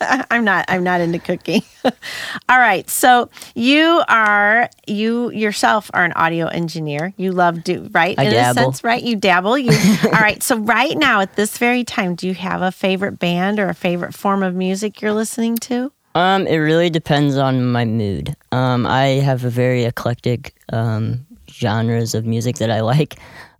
I'm 0.30 0.44
not 0.44 0.66
I'm 0.68 0.84
not 0.84 1.00
into 1.00 1.18
cooking. 1.18 1.62
All 2.48 2.58
right. 2.58 2.88
So 2.90 3.30
you 3.54 4.02
are 4.08 4.68
you 4.86 5.30
yourself 5.30 5.90
are 5.94 6.04
an 6.04 6.12
audio 6.12 6.48
engineer. 6.48 7.14
You 7.16 7.32
love 7.32 7.64
do 7.64 7.88
right 7.92 8.18
I 8.18 8.24
in 8.24 8.30
dabble. 8.32 8.60
a 8.60 8.64
sense, 8.64 8.84
right? 8.84 9.02
You 9.02 9.16
dabble. 9.16 9.56
You 9.58 9.72
all 10.04 10.10
right. 10.20 10.42
So 10.42 10.56
right 10.58 10.96
now 10.96 11.20
at 11.20 11.36
this 11.36 11.56
very 11.58 11.84
time, 11.84 12.14
do 12.14 12.26
you 12.26 12.34
have 12.34 12.60
a 12.62 12.70
favorite 12.72 13.18
band 13.18 13.58
or 13.58 13.68
a 13.68 13.74
favorite 13.74 14.14
form 14.14 14.42
of 14.42 14.54
music 14.54 15.00
you're 15.00 15.12
listening 15.14 15.56
to? 15.58 15.92
Um, 16.14 16.46
it 16.46 16.56
really 16.56 16.90
depends 16.90 17.36
on 17.36 17.70
my 17.72 17.84
mood. 17.84 18.36
Um, 18.52 18.86
I 18.86 19.20
have 19.20 19.44
a 19.44 19.50
very 19.50 19.84
eclectic 19.84 20.54
um, 20.72 21.26
genres 21.50 22.14
of 22.14 22.24
music 22.26 22.56
that 22.56 22.70
I 22.70 22.80
like. 22.80 23.16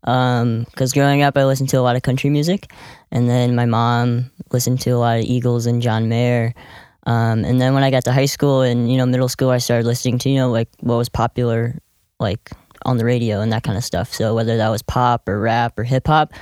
Because 0.07 0.92
growing 0.92 1.23
up, 1.23 1.37
I 1.37 1.45
listened 1.45 1.69
to 1.71 1.77
a 1.79 1.83
lot 1.83 1.97
of 1.97 2.03
country 2.03 2.31
music, 2.31 2.71
and 3.11 3.29
then 3.29 3.55
my 3.55 3.66
mom 3.66 4.31
listened 4.53 4.81
to 4.83 4.90
a 4.90 4.99
lot 4.99 5.19
of 5.19 5.25
Eagles 5.25 5.66
and 5.66 5.83
John 5.83 6.09
Mayer. 6.09 6.55
Um, 7.07 7.45
and 7.45 7.61
then 7.61 7.75
when 7.75 7.83
I 7.83 7.90
got 7.90 8.05
to 8.05 8.12
high 8.12 8.27
school 8.27 8.62
and 8.62 8.90
you 8.90 8.97
know 8.97 9.07
middle 9.07 9.29
school, 9.29 9.51
I 9.51 9.59
started 9.59 9.87
listening 9.87 10.19
to 10.19 10.31
you 10.31 10.37
know 10.37 10.51
like 10.51 10.69
what 10.81 10.97
was 10.97 11.09
popular, 11.09 11.79
like 12.21 12.51
on 12.85 12.99
the 12.99 13.05
radio 13.05 13.40
and 13.40 13.53
that 13.53 13.64
kind 13.64 13.77
of 13.77 13.85
stuff. 13.85 14.12
So 14.12 14.35
whether 14.35 14.57
that 14.57 14.69
was 14.69 14.83
pop 14.83 15.29
or 15.29 15.40
rap 15.40 15.79
or 15.79 15.85
hip 15.85 16.07
hop, 16.07 16.33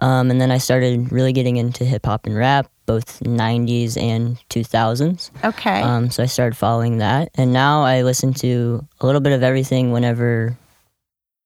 um, 0.00 0.30
and 0.30 0.40
then 0.40 0.50
I 0.50 0.58
started 0.58 1.10
really 1.10 1.32
getting 1.32 1.56
into 1.56 1.84
hip 1.84 2.04
hop 2.04 2.26
and 2.26 2.36
rap, 2.36 2.70
both 2.84 3.20
'90s 3.20 4.00
and 4.00 4.36
2000s. 4.50 5.30
Okay. 5.44 5.80
Um, 5.80 6.10
so 6.10 6.22
I 6.22 6.26
started 6.26 6.56
following 6.56 6.98
that, 6.98 7.30
and 7.36 7.52
now 7.52 7.84
I 7.84 8.02
listen 8.02 8.34
to 8.34 8.86
a 9.00 9.06
little 9.06 9.22
bit 9.22 9.32
of 9.32 9.42
everything 9.42 9.92
whenever 9.92 10.58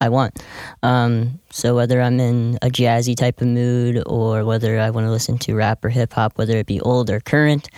I 0.01 0.09
want. 0.09 0.43
Um, 0.83 1.41
so 1.51 1.75
whether 1.75 2.01
I'm 2.01 2.21
in 2.21 2.59
a 2.63 2.69
jazzy 2.69 3.17
type 3.17 3.41
of 3.41 3.49
mood, 3.49 4.03
or 4.07 4.45
whether 4.45 4.79
I 4.79 4.91
want 4.91 5.07
to 5.07 5.11
listen 5.11 5.39
to 5.39 5.55
rap 5.55 5.85
or 5.85 5.89
hip 5.89 6.13
hop, 6.13 6.39
whether 6.39 6.57
it 6.57 6.67
be 6.67 6.81
old 6.81 7.11
or 7.11 7.21
current, 7.21 7.69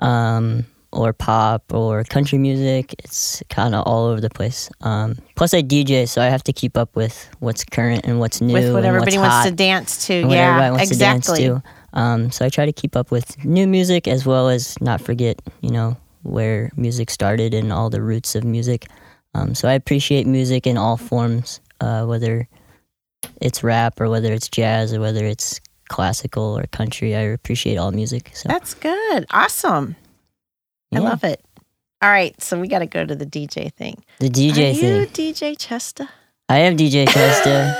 um, 0.00 0.64
or 0.92 1.12
pop 1.12 1.72
or 1.72 2.02
country 2.04 2.38
music, 2.38 2.94
it's 2.98 3.42
kind 3.48 3.74
of 3.74 3.86
all 3.86 4.06
over 4.06 4.20
the 4.20 4.30
place. 4.30 4.68
Um, 4.80 5.18
plus, 5.36 5.54
I 5.54 5.62
DJ, 5.62 6.08
so 6.08 6.20
I 6.20 6.26
have 6.26 6.42
to 6.44 6.52
keep 6.52 6.76
up 6.76 6.96
with 6.96 7.28
what's 7.38 7.64
current 7.64 8.04
and 8.04 8.18
what's 8.18 8.40
new, 8.40 8.52
with 8.52 8.72
what 8.72 8.78
and 8.78 8.86
everybody 8.86 9.18
what's 9.18 9.30
wants 9.30 9.50
to 9.50 9.54
dance 9.54 10.06
to. 10.06 10.14
Yeah, 10.14 10.48
everybody 10.48 10.70
wants 10.72 10.90
exactly. 10.90 11.36
to 11.36 11.48
dance 11.48 11.62
to. 11.62 11.70
Um, 11.92 12.30
so 12.30 12.44
I 12.44 12.48
try 12.48 12.66
to 12.66 12.72
keep 12.72 12.96
up 12.96 13.10
with 13.10 13.44
new 13.44 13.66
music 13.66 14.08
as 14.08 14.26
well 14.26 14.48
as 14.48 14.80
not 14.80 15.00
forget, 15.00 15.40
you 15.60 15.70
know, 15.70 15.96
where 16.22 16.70
music 16.76 17.10
started 17.10 17.54
and 17.54 17.72
all 17.72 17.90
the 17.90 18.02
roots 18.02 18.34
of 18.34 18.44
music. 18.44 18.86
Um, 19.34 19.54
so 19.54 19.68
I 19.68 19.74
appreciate 19.74 20.26
music 20.26 20.66
in 20.66 20.76
all 20.76 20.96
forms, 20.96 21.60
uh, 21.80 22.04
whether 22.04 22.48
it's 23.40 23.62
rap 23.62 24.00
or 24.00 24.08
whether 24.08 24.32
it's 24.32 24.48
jazz 24.48 24.92
or 24.92 25.00
whether 25.00 25.24
it's 25.24 25.60
classical 25.88 26.56
or 26.58 26.64
country. 26.72 27.14
I 27.14 27.20
appreciate 27.20 27.76
all 27.76 27.92
music. 27.92 28.30
So 28.34 28.48
That's 28.48 28.74
good. 28.74 29.26
Awesome. 29.30 29.96
I 30.94 30.98
love 30.98 31.22
it. 31.24 31.44
All 32.02 32.10
right, 32.10 32.40
so 32.40 32.58
we 32.58 32.66
got 32.66 32.78
to 32.80 32.86
go 32.86 33.04
to 33.04 33.14
the 33.14 33.26
DJ 33.26 33.72
thing. 33.74 34.02
the 34.18 34.30
DJ 34.30 34.70
Are 34.70 34.74
thing. 34.74 35.00
you 35.02 35.06
DJ 35.06 35.56
Chesta? 35.58 36.08
I 36.48 36.58
am 36.60 36.76
DJ 36.76 37.06
Chester 37.08 37.76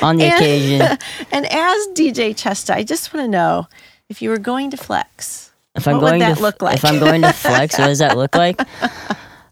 on 0.04 0.16
the 0.18 0.24
And- 0.26 0.34
occasion. 0.34 0.98
And 1.32 1.46
as 1.46 1.88
DJ 1.94 2.36
Chesta, 2.36 2.74
I 2.74 2.84
just 2.84 3.12
want 3.14 3.24
to 3.24 3.28
know 3.30 3.66
if 4.08 4.20
you 4.22 4.28
were 4.30 4.38
going 4.38 4.70
to 4.70 4.76
flex. 4.76 5.52
If 5.74 5.88
I'm 5.88 5.94
What 5.94 6.02
would 6.02 6.08
going 6.10 6.20
that 6.20 6.36
to 6.36 6.42
look 6.42 6.60
like? 6.62 6.76
if 6.76 6.84
I'm 6.84 6.98
going 7.00 7.22
to 7.22 7.32
flex, 7.46 7.78
what 7.78 7.86
does 7.86 7.98
that 8.00 8.16
look 8.16 8.34
like? 8.36 8.60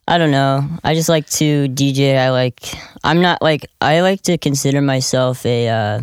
I 0.09 0.17
don't 0.17 0.31
know. 0.31 0.67
I 0.83 0.95
just 0.95 1.11
like 1.11 1.29
to 1.33 1.69
DJ. 1.69 2.17
I 2.17 2.31
like. 2.31 2.63
I'm 3.05 3.21
not 3.21 3.43
like. 3.43 3.67
I 3.83 4.01
like 4.01 4.23
to 4.23 4.39
consider 4.39 4.81
myself 4.81 5.45
a 5.45 5.69
uh, 5.69 6.01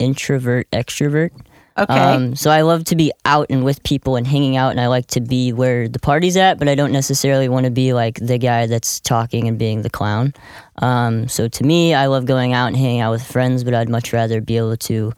introvert 0.00 0.68
extrovert. 0.72 1.30
Okay. 1.78 1.94
Um, 1.94 2.34
so 2.34 2.50
I 2.50 2.62
love 2.62 2.82
to 2.86 2.96
be 2.96 3.12
out 3.24 3.46
and 3.48 3.64
with 3.64 3.84
people 3.84 4.16
and 4.16 4.26
hanging 4.26 4.56
out, 4.56 4.70
and 4.70 4.80
I 4.80 4.88
like 4.88 5.06
to 5.08 5.20
be 5.20 5.52
where 5.52 5.88
the 5.88 6.00
party's 6.00 6.36
at. 6.36 6.58
But 6.58 6.68
I 6.68 6.74
don't 6.74 6.90
necessarily 6.90 7.48
want 7.48 7.66
to 7.66 7.70
be 7.70 7.92
like 7.92 8.18
the 8.18 8.36
guy 8.36 8.66
that's 8.66 8.98
talking 8.98 9.46
and 9.46 9.56
being 9.56 9.82
the 9.82 9.90
clown. 9.90 10.34
Um, 10.82 11.28
so 11.28 11.46
to 11.46 11.64
me, 11.64 11.94
I 11.94 12.06
love 12.06 12.26
going 12.26 12.52
out 12.52 12.66
and 12.66 12.76
hanging 12.76 13.00
out 13.00 13.12
with 13.12 13.24
friends, 13.24 13.62
but 13.62 13.74
I'd 13.74 13.88
much 13.88 14.12
rather 14.12 14.40
be 14.40 14.56
able 14.56 14.76
to 14.76 15.12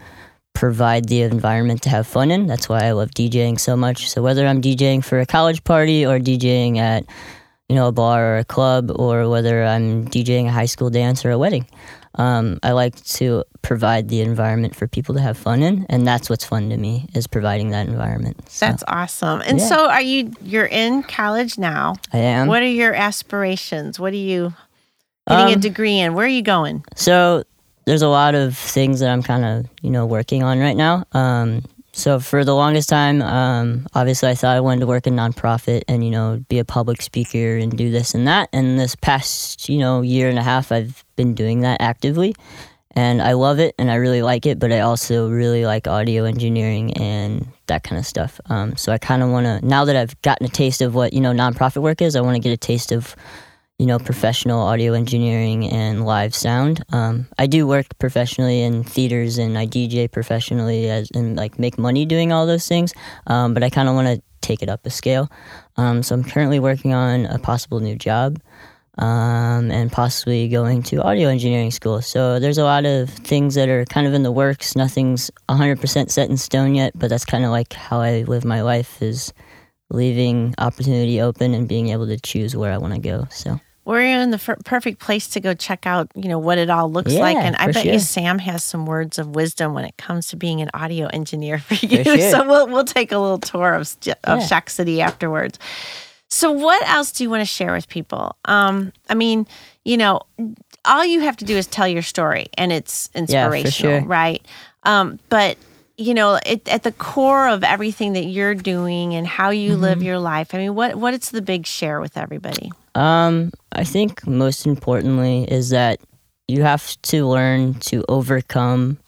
provide 0.53 1.09
the 1.09 1.22
environment 1.22 1.81
to 1.85 1.88
have 1.88 2.07
fun 2.07 2.31
in. 2.31 2.46
That's 2.46 2.68
why 2.68 2.85
I 2.85 2.92
love 2.92 3.12
DJing 3.12 3.59
so 3.59 3.75
much. 3.75 4.11
So 4.11 4.20
whether 4.20 4.46
I'm 4.46 4.61
DJing 4.61 5.03
for 5.03 5.18
a 5.18 5.25
college 5.25 5.64
party 5.64 6.05
or 6.05 6.18
DJing 6.18 6.77
at 6.77 7.07
you 7.72 7.78
know 7.78 7.88
a 7.88 7.92
bar 7.92 8.35
or 8.35 8.38
a 8.38 8.44
club, 8.44 8.92
or 8.94 9.30
whether 9.30 9.64
I'm 9.64 10.04
DJing 10.06 10.46
a 10.46 10.50
high 10.50 10.66
school 10.66 10.90
dance 10.90 11.24
or 11.24 11.30
a 11.30 11.38
wedding. 11.38 11.64
Um, 12.16 12.58
I 12.62 12.72
like 12.72 13.02
to 13.16 13.44
provide 13.62 14.11
the 14.11 14.20
environment 14.20 14.76
for 14.76 14.87
people 14.87 15.14
to 15.14 15.22
have 15.22 15.38
fun 15.38 15.62
in, 15.62 15.87
and 15.88 16.06
that's 16.06 16.28
what's 16.28 16.44
fun 16.44 16.68
to 16.68 16.76
me 16.76 17.08
is 17.14 17.26
providing 17.26 17.70
that 17.70 17.88
environment. 17.88 18.37
So 18.50 18.66
That's 18.66 18.85
awesome. 18.87 19.40
And 19.46 19.58
Yeah. 19.58 19.64
so 19.68 19.88
are 19.88 20.02
you 20.02 20.32
you're 20.42 20.66
in 20.66 21.02
college 21.04 21.56
now. 21.56 21.94
I 22.12 22.18
am. 22.18 22.46
what 22.48 22.61
are 22.61 22.66
your 22.82 22.92
aspirations? 22.92 23.98
What 23.98 24.12
are 24.12 24.16
you 24.32 24.52
getting 25.26 25.46
a 25.48 25.54
Um, 25.54 25.61
degree 25.61 25.98
in? 25.98 26.12
Where 26.12 26.26
are 26.26 26.37
you 26.40 26.42
going? 26.42 26.85
So 26.94 27.44
there's 27.87 28.02
a 28.02 28.08
lot 28.08 28.35
of 28.35 28.58
things 28.58 29.00
that 29.00 29.08
I'm 29.11 29.22
kind 29.22 29.46
of 29.46 29.66
you 29.80 29.88
know 29.90 30.04
working 30.04 30.42
on 30.42 30.58
right 30.61 30.76
now. 30.76 31.04
Um, 31.12 31.62
so 31.94 32.20
for 32.20 32.44
the 32.44 32.55
longest 32.55 32.88
time, 32.88 33.20
um, 33.20 33.87
obviously 33.94 34.31
I 34.31 34.35
thought 34.35 34.57
I 34.57 34.61
wanted 34.61 34.81
to 34.81 34.87
work 34.87 35.07
in 35.07 35.14
nonprofit 35.14 35.83
and 35.88 36.02
you 36.02 36.11
know 36.11 36.42
be 36.48 36.59
a 36.59 36.64
public 36.64 37.02
speaker 37.02 37.57
and 37.57 37.76
do 37.76 37.90
this 37.90 38.14
and 38.14 38.26
that. 38.26 38.48
And 38.52 38.78
this 38.78 38.94
past 38.96 39.68
you 39.68 39.78
know 39.78 40.00
year 40.00 40.28
and 40.28 40.38
a 40.38 40.42
half, 40.42 40.72
I've 40.72 41.05
been 41.16 41.35
doing 41.35 41.61
that 41.61 41.83
actively, 41.83 42.35
and 42.92 43.20
I 43.20 43.35
love 43.35 43.59
it 43.59 43.74
and 43.78 43.90
I 43.90 43.96
really 43.96 44.22
like 44.22 44.46
it. 44.46 44.59
But 44.59 44.72
I 44.72 44.81
also 44.81 45.28
really 45.28 45.66
like 45.66 45.87
audio 45.87 46.24
engineering 46.24 46.94
and 46.94 47.46
that 47.66 47.85
kind 47.85 47.98
of 47.98 48.07
stuff. 48.07 48.40
Um, 48.46 48.74
so 48.76 48.90
I 48.90 48.96
kind 48.96 49.22
of 49.22 49.28
want 49.28 49.44
to 49.44 49.66
now 49.66 49.85
that 49.85 49.96
I've 49.96 50.20
gotten 50.22 50.46
a 50.46 50.50
taste 50.50 50.81
of 50.81 50.94
what 50.94 51.12
you 51.12 51.20
know 51.20 51.33
nonprofit 51.33 51.83
work 51.83 52.00
is, 52.00 52.16
I 52.16 52.22
want 52.22 52.37
to 52.37 52.40
get 52.40 52.52
a 52.52 52.57
taste 52.57 52.90
of 52.90 53.14
you 53.83 53.88
know, 53.88 53.99
professional 53.99 54.61
audio 54.61 54.92
engineering 54.92 55.68
and 55.68 56.07
live 56.07 56.37
sound. 56.37 56.85
Um, 56.92 57.27
I 57.37 57.49
do 57.49 57.66
work 57.66 57.87
professionally 57.99 58.62
in 58.62 58.85
theaters 58.85 59.38
and 59.38 59.59
I 59.59 59.66
DJ 59.66 60.09
professionally 60.09 60.88
as 60.88 61.11
and 61.16 61.37
like 61.37 61.59
make 61.59 61.79
money 61.79 62.07
doing 62.07 62.31
all 62.31 62.47
those 62.47 62.68
things. 62.68 62.95
Um, 63.27 63.55
but 63.55 63.64
I 63.64 63.71
kind 63.71 63.88
of 63.88 63.97
want 63.97 64.07
to 64.07 64.23
take 64.40 64.62
it 64.62 64.68
up 64.68 64.87
a 64.87 64.90
scale. 64.90 65.29
Um, 65.77 66.05
so 66.05 66.14
I'm 66.14 66.23
currently 66.23 66.61
working 66.61 66.95
on 66.95 67.27
a 67.27 67.40
possible 67.40 67.81
new 67.81 67.97
job. 67.97 68.40
Um, 68.99 69.71
and 69.71 69.90
possibly 69.90 70.49
going 70.49 70.83
to 70.85 71.03
audio 71.03 71.29
engineering 71.29 71.71
school. 71.71 72.03
So 72.03 72.38
there's 72.38 72.59
a 72.59 72.64
lot 72.64 72.85
of 72.85 73.09
things 73.11 73.55
that 73.55 73.68
are 73.71 73.87
kind 73.87 74.07
of 74.07 74.12
in 74.12 74.23
the 74.23 74.31
works. 74.31 74.77
Nothing's 74.77 75.29
100% 75.49 76.11
set 76.11 76.29
in 76.29 76.37
stone 76.37 76.75
yet, 76.75 76.92
but 76.95 77.09
that's 77.09 77.25
kind 77.25 77.45
of 77.45 77.51
like 77.51 77.73
how 77.73 78.01
I 78.01 78.25
live 78.29 78.45
my 78.45 78.61
life 78.61 79.03
is 79.03 79.33
leaving 79.90 80.55
opportunity 80.59 81.23
open 81.23 81.55
and 81.55 81.66
being 81.66 81.88
able 81.88 82.07
to 82.07 82.18
choose 82.21 82.55
where 82.55 82.71
I 82.71 82.77
want 82.77 82.92
to 82.92 83.01
go. 83.01 83.27
So 83.31 83.59
We're 83.85 84.01
in 84.03 84.31
the 84.31 84.37
f- 84.37 84.59
perfect 84.64 85.01
place 85.01 85.27
to 85.31 85.40
go 85.40 85.55
check 85.55 85.87
out, 85.87 86.09
you 86.14 86.29
know, 86.29 86.38
what 86.38 86.57
it 86.59 86.71
all 86.71 86.90
looks 86.90 87.12
like. 87.12 87.37
And 87.37 87.57
I 87.57 87.66
for 87.66 87.73
bet 87.73 87.85
you. 87.85 87.99
Sam 87.99 88.38
has 88.38 88.62
some 88.62 88.87
words 88.87 89.18
of 89.18 89.35
wisdom 89.35 89.75
when 89.75 89.85
it 89.85 89.97
comes 89.97 90.29
to 90.29 90.37
being 90.37 90.61
an 90.61 90.71
audio 90.73 91.09
engineer 91.09 91.59
for 91.59 91.75
you. 91.85 92.05
sure. 92.05 92.18
So 92.31 92.47
we'll 92.47 92.68
we'll 92.68 92.85
take 92.85 93.11
a 93.11 93.18
little 93.18 93.38
tour 93.40 93.75
of 93.75 93.83
of 94.25 94.38
Yeah. 94.40 94.47
Shack 94.47 94.71
City 94.71 95.01
afterwards. 95.01 95.59
So 96.29 96.53
what 96.53 96.83
else 96.88 97.12
do 97.12 97.25
you 97.25 97.31
want 97.31 97.40
to 97.42 97.45
share 97.47 97.73
with 97.73 97.88
people? 97.88 98.37
Um, 98.47 98.92
I 99.11 99.14
mean, 99.14 99.47
you 99.85 99.97
know, 99.97 100.23
all 100.85 101.05
you 101.05 101.21
have 101.21 101.37
to 101.38 101.45
do 101.45 101.57
is 101.57 101.66
tell 101.66 101.87
your 101.88 102.03
story, 102.03 102.47
and 102.57 102.73
it's 102.73 103.09
for 103.09 103.18
inspirational, 103.18 104.01
sure. 104.01 104.09
right? 104.09 104.40
Um, 104.85 105.18
but 105.29 105.59
you 105.99 106.14
know, 106.14 106.38
it, 106.47 106.66
at 106.68 106.85
the 106.85 106.92
core 106.92 107.49
of 107.49 107.62
everything 107.64 108.14
that 108.14 108.25
you're 108.25 108.55
doing 108.55 109.14
and 109.14 109.27
how 109.27 109.51
you 109.51 109.73
Mm-hmm. 109.73 109.83
live 109.83 110.03
your 110.03 110.18
life. 110.18 110.55
I 110.55 110.59
mean, 110.59 110.75
what 110.75 110.95
what 110.95 111.14
is 111.14 111.31
the 111.31 111.42
big 111.42 111.66
share 111.66 112.01
with 112.01 112.16
everybody? 112.16 112.71
Um, 112.94 113.52
I 113.72 113.85
think 113.85 114.26
most 114.26 114.66
importantly 114.66 115.44
is 115.50 115.70
that 115.70 116.00
you 116.48 116.62
have 116.62 117.00
to 117.02 117.26
learn 117.26 117.74
to 117.74 118.05
overcome 118.09 118.98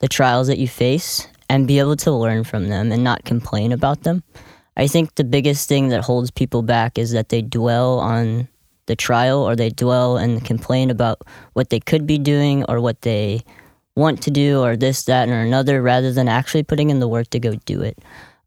the 0.00 0.08
trials 0.08 0.48
that 0.48 0.58
you 0.58 0.66
face 0.66 1.28
and 1.48 1.68
be 1.68 1.78
able 1.78 1.96
to 1.96 2.10
learn 2.10 2.44
from 2.44 2.68
them 2.68 2.90
and 2.90 3.04
not 3.04 3.24
complain 3.24 3.72
about 3.72 4.02
them. 4.02 4.22
I 4.76 4.86
think 4.86 5.14
the 5.14 5.24
biggest 5.24 5.68
thing 5.68 5.88
that 5.88 6.02
holds 6.02 6.30
people 6.30 6.62
back 6.62 6.98
is 6.98 7.12
that 7.12 7.28
they 7.28 7.42
dwell 7.42 7.98
on 8.00 8.48
the 8.86 8.96
trial 8.96 9.40
or 9.40 9.54
they 9.54 9.70
dwell 9.70 10.16
and 10.16 10.44
complain 10.44 10.90
about 10.90 11.20
what 11.52 11.70
they 11.70 11.78
could 11.78 12.06
be 12.06 12.18
doing 12.18 12.64
or 12.64 12.80
what 12.80 13.02
they 13.02 13.42
want 13.94 14.22
to 14.22 14.30
do 14.30 14.60
or 14.60 14.76
this, 14.76 15.04
that, 15.04 15.28
or 15.28 15.40
another 15.40 15.82
rather 15.82 16.12
than 16.12 16.26
actually 16.26 16.62
putting 16.62 16.90
in 16.90 17.00
the 17.00 17.08
work 17.08 17.28
to 17.30 17.38
go 17.38 17.54
do 17.66 17.82
it. 17.82 17.98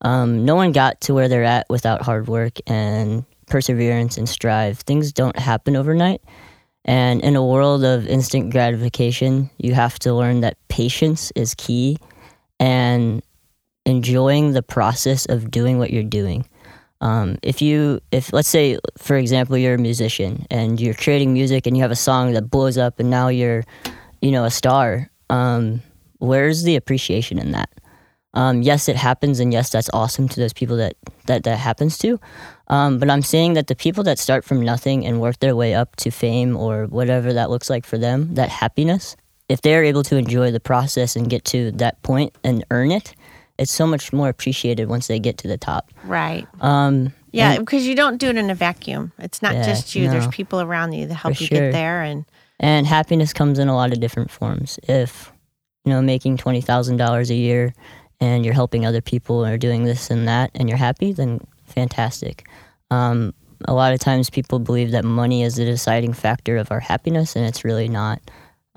Um, 0.01 0.43
no 0.43 0.55
one 0.55 0.71
got 0.71 0.99
to 1.01 1.13
where 1.13 1.29
they're 1.29 1.43
at 1.43 1.67
without 1.69 2.01
hard 2.01 2.27
work 2.27 2.57
and 2.67 3.23
perseverance 3.47 4.17
and 4.17 4.27
strive. 4.27 4.79
Things 4.79 5.11
don't 5.11 5.37
happen 5.37 5.75
overnight. 5.75 6.21
And 6.85 7.21
in 7.21 7.35
a 7.35 7.45
world 7.45 7.83
of 7.83 8.05
instant 8.07 8.51
gratification, 8.51 9.49
you 9.57 9.73
have 9.73 9.97
to 9.99 10.13
learn 10.13 10.41
that 10.41 10.57
patience 10.67 11.31
is 11.35 11.55
key 11.55 11.97
and 12.59 13.23
enjoying 13.85 14.53
the 14.53 14.61
process 14.63 15.25
of 15.25 15.49
doing 15.49 15.79
what 15.79 15.91
you're 15.91 16.03
doing. 16.03 16.47
Um, 17.01 17.37
if 17.41 17.61
you, 17.61 17.99
if 18.11 18.31
let's 18.33 18.47
say, 18.47 18.79
for 18.97 19.17
example, 19.17 19.57
you're 19.57 19.75
a 19.75 19.79
musician 19.79 20.45
and 20.49 20.79
you're 20.79 20.93
creating 20.93 21.33
music 21.33 21.67
and 21.67 21.75
you 21.75 21.81
have 21.81 21.91
a 21.91 21.95
song 21.95 22.33
that 22.33 22.49
blows 22.49 22.77
up 22.77 22.99
and 22.99 23.09
now 23.09 23.27
you're, 23.27 23.63
you 24.21 24.31
know, 24.31 24.45
a 24.45 24.51
star, 24.51 25.09
um, 25.29 25.81
where's 26.19 26.63
the 26.63 26.75
appreciation 26.75 27.37
in 27.37 27.51
that? 27.51 27.69
Um, 28.35 28.61
yes, 28.61 28.89
it 28.89 28.95
happens, 28.97 29.39
and 29.39 29.51
yes, 29.53 29.69
that's 29.69 29.89
awesome 29.93 30.27
to 30.29 30.39
those 30.39 30.53
people 30.53 30.77
that 30.77 30.95
that, 31.25 31.43
that 31.43 31.57
happens 31.57 31.97
to. 31.99 32.19
Um, 32.67 32.99
but 32.99 33.09
I'm 33.09 33.21
saying 33.21 33.53
that 33.53 33.67
the 33.67 33.75
people 33.75 34.03
that 34.03 34.19
start 34.19 34.43
from 34.43 34.61
nothing 34.61 35.05
and 35.05 35.21
work 35.21 35.39
their 35.39 35.55
way 35.55 35.73
up 35.73 35.95
to 35.97 36.11
fame 36.11 36.57
or 36.57 36.85
whatever 36.85 37.33
that 37.33 37.49
looks 37.49 37.69
like 37.69 37.85
for 37.85 37.97
them, 37.97 38.35
that 38.35 38.49
happiness, 38.49 39.15
if 39.49 39.61
they're 39.61 39.83
able 39.83 40.03
to 40.03 40.17
enjoy 40.17 40.51
the 40.51 40.59
process 40.59 41.15
and 41.15 41.29
get 41.29 41.45
to 41.45 41.71
that 41.73 42.01
point 42.03 42.35
and 42.43 42.63
earn 42.71 42.91
it, 42.91 43.15
it's 43.57 43.71
so 43.71 43.87
much 43.87 44.11
more 44.11 44.29
appreciated 44.29 44.89
once 44.89 45.07
they 45.07 45.19
get 45.19 45.37
to 45.39 45.47
the 45.47 45.57
top. 45.57 45.91
Right. 46.03 46.47
Um, 46.61 47.13
Yeah, 47.31 47.57
because 47.59 47.85
you 47.87 47.95
don't 47.95 48.17
do 48.17 48.29
it 48.29 48.37
in 48.37 48.49
a 48.49 48.55
vacuum. 48.55 49.11
It's 49.19 49.41
not 49.41 49.53
Yeah, 49.53 49.65
just 49.65 49.95
you. 49.95 50.09
There's 50.09 50.27
people 50.27 50.59
around 50.61 50.93
you 50.93 51.05
that 51.07 51.13
help 51.15 51.39
you 51.39 51.47
sure. 51.47 51.59
get 51.59 51.71
there. 51.71 52.01
And 52.01 52.25
And 52.59 52.87
happiness 52.87 53.33
comes 53.33 53.59
in 53.59 53.67
a 53.67 53.75
lot 53.75 53.93
of 53.93 53.99
different 53.99 54.31
forms. 54.31 54.79
If, 54.87 55.31
you 55.85 55.91
know, 55.91 56.01
making 56.01 56.37
$20,000 56.37 57.29
a 57.29 57.35
year 57.35 57.73
and 58.19 58.45
you're 58.45 58.53
helping 58.53 58.85
other 58.85 59.01
people 59.01 59.45
or 59.45 59.57
doing 59.57 59.83
this 59.85 60.09
and 60.09 60.27
that 60.27 60.51
and 60.55 60.69
you're 60.69 60.77
happy, 60.77 61.11
then 61.13 61.39
fantastic. 61.65 62.47
Um, 62.91 63.33
a 63.67 63.73
lot 63.73 63.93
of 63.93 63.99
times 63.99 64.29
people 64.29 64.59
believe 64.59 64.91
that 64.91 65.05
money 65.05 65.43
is 65.43 65.55
the 65.55 65.65
deciding 65.65 66.13
factor 66.13 66.57
of 66.57 66.71
our 66.71 66.79
happiness, 66.79 67.35
and 67.35 67.45
it's 67.45 67.63
really 67.63 67.87
not. 67.87 68.19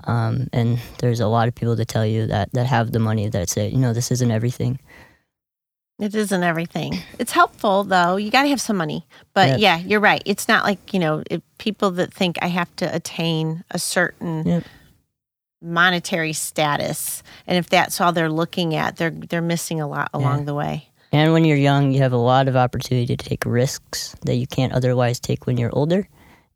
Um, 0.05 0.47
and 0.53 0.79
there's 1.01 1.21
a 1.21 1.27
lot 1.27 1.49
of 1.49 1.55
people 1.55 1.75
that 1.77 1.89
tell 1.89 2.07
you 2.07 2.27
that 2.27 2.53
that 2.53 2.67
have 2.67 2.93
the 2.93 3.01
money 3.01 3.29
that 3.29 3.49
say, 3.49 3.69
you 3.69 3.79
know, 3.79 3.93
this 3.93 4.11
isn't 4.13 4.31
everything. 4.31 4.79
It 5.99 6.15
isn't 6.15 6.43
everything. 6.45 6.99
It's 7.19 7.33
helpful 7.33 7.83
though. 7.83 8.15
You 8.17 8.31
got 8.31 8.43
to 8.43 8.49
have 8.49 8.61
some 8.61 8.77
money. 8.77 9.05
But 9.35 9.49
Yep. 9.49 9.59
yeah, 9.59 9.79
you're 9.79 10.01
right. 10.01 10.23
It's 10.25 10.47
not 10.47 10.63
like, 10.65 10.95
you 10.95 11.01
know, 11.01 11.25
it, 11.29 11.43
people 11.59 11.91
that 11.93 12.15
think 12.15 12.39
I 12.41 12.47
have 12.47 12.75
to 12.77 12.95
attain 12.95 13.65
a 13.73 13.81
certain 13.81 14.47
Yep. 14.47 14.65
Monetary 15.61 16.33
status 16.33 17.23
and 17.47 17.59
if 17.59 17.69
that's 17.69 18.01
all 18.01 18.13
they're 18.13 18.31
looking 18.31 18.75
at, 18.75 18.97
they're 18.97 19.11
they're 19.11 19.43
missing 19.43 19.81
a 19.81 19.89
lot 19.89 20.11
along 20.15 20.45
the 20.45 20.55
way. 20.55 20.89
And 21.13 21.33
when 21.33 21.45
you're 21.45 21.57
young, 21.57 21.93
you 21.93 22.01
have 22.03 22.13
a 22.13 22.17
lot 22.19 22.49
of 22.49 22.57
opportunity 22.57 23.17
to 23.17 23.29
take 23.29 23.45
risks 23.47 24.15
that 24.27 24.37
you 24.37 24.47
can't 24.47 24.73
otherwise 24.75 25.19
take 25.19 25.47
when 25.47 25.57
you're 25.57 25.75
older. 25.75 26.07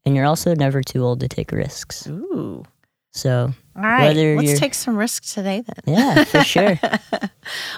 And 0.05 0.15
you're 0.15 0.27
also 0.27 0.55
never 0.55 0.83
too 0.83 1.03
old 1.05 1.21
to 1.21 1.29
take 1.29 1.53
risks. 1.53 2.07
Ooh. 2.07 2.65
So, 3.15 3.53
All 3.77 3.83
right. 3.83 4.09
Whether 4.09 4.37
Let's 4.37 4.59
take 4.59 4.75
some 4.75 4.97
risks 4.97 5.33
today 5.35 5.63
then. 5.67 5.95
yeah, 5.95 6.25
for 6.25 6.43
sure. 6.55 6.79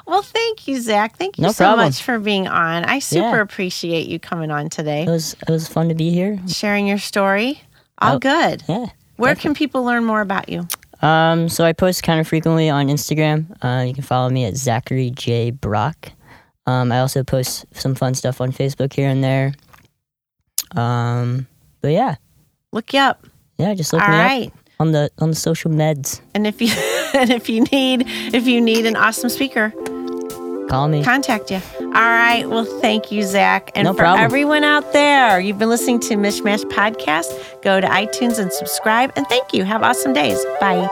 Well, 0.07 0.23
thank 0.23 0.67
you, 0.67 0.81
Zach. 0.81 1.17
Thank 1.17 1.39
you 1.39 1.43
No 1.43 1.53
so 1.53 1.65
problem. 1.65 1.87
much 1.87 2.03
for 2.03 2.19
being 2.19 2.49
on. 2.49 2.85
I 2.85 2.99
super 2.99 3.37
Yeah. 3.37 3.43
appreciate 3.43 4.09
you 4.09 4.19
coming 4.19 4.51
on 4.51 4.69
today, 4.71 5.03
It 5.05 5.11
was 5.11 5.35
it 5.47 5.51
was 5.51 5.69
fun 5.69 5.89
to 5.91 5.95
be 5.95 6.11
here. 6.11 6.39
sharing 6.49 6.87
your 6.87 6.99
story. 6.99 7.61
All 8.01 8.17
Oh, 8.17 8.19
good. 8.19 8.63
Yeah. 8.69 8.87
Where 9.17 9.35
can 9.37 9.55
people 9.55 9.85
learn 9.85 10.05
more 10.05 10.21
about 10.21 10.49
you? 10.49 10.67
Um, 11.05 11.49
so 11.49 11.65
I 11.65 11.73
post 11.73 12.03
kind 12.03 12.19
of 12.21 12.27
frequently 12.27 12.71
on 12.71 12.89
Instagram. 12.89 13.47
Uh, 13.63 13.85
you 13.85 13.93
can 13.95 14.03
follow 14.03 14.31
me 14.31 14.45
at 14.47 14.57
Zachary 14.57 15.11
J 15.11 15.51
Brock. 15.51 16.13
Um, 16.67 16.91
I 16.91 17.01
also 17.01 17.23
post 17.23 17.67
some 17.73 17.95
fun 17.95 18.15
stuff 18.15 18.41
on 18.41 18.53
Facebook 18.53 18.93
here 18.95 19.09
and 19.11 19.23
there. 19.23 19.53
Um, 20.75 21.47
but 21.83 21.93
yeah, 21.93 22.17
Look 22.73 22.93
you 22.95 23.01
up. 23.01 23.27
yeah, 23.59 23.75
just 23.75 23.93
look 23.93 24.03
All 24.03 24.09
me 24.09 24.15
right. 24.17 24.47
up 24.49 24.53
on 24.81 24.93
the 24.93 25.11
on 25.19 25.29
the 25.31 25.37
social 25.37 25.71
meds. 25.71 26.21
And 26.35 26.47
if 26.47 26.61
you 26.61 26.69
and 27.15 27.31
if 27.31 27.49
you 27.49 27.61
need 27.65 28.05
if 28.35 28.47
you 28.47 28.61
need 28.61 28.87
an 28.87 28.97
awesome 28.97 29.29
speaker, 29.29 29.73
Call 30.69 30.89
me. 30.89 31.05
contact 31.05 31.51
you. 31.51 31.61
All 31.81 31.91
right. 31.93 32.45
Well, 32.49 32.65
thank 32.65 33.13
you, 33.13 33.23
Zach. 33.23 33.71
And 33.75 33.85
No 33.87 33.93
for 33.93 33.99
problem. 33.99 34.25
everyone 34.25 34.65
out 34.65 34.93
there, 34.93 35.39
you've 35.41 35.59
been 35.59 35.69
listening 35.69 36.01
to 36.01 36.15
Mishmash 36.17 36.65
Podcast. 36.65 37.27
Go 37.63 37.81
to 37.81 37.87
iTunes 37.87 38.39
and 38.39 38.53
subscribe. 38.53 39.13
And 39.17 39.27
thank 39.29 39.53
you. 39.53 39.65
Have 39.65 39.83
awesome 39.83 40.13
days. 40.13 40.43
Bye. 40.61 40.89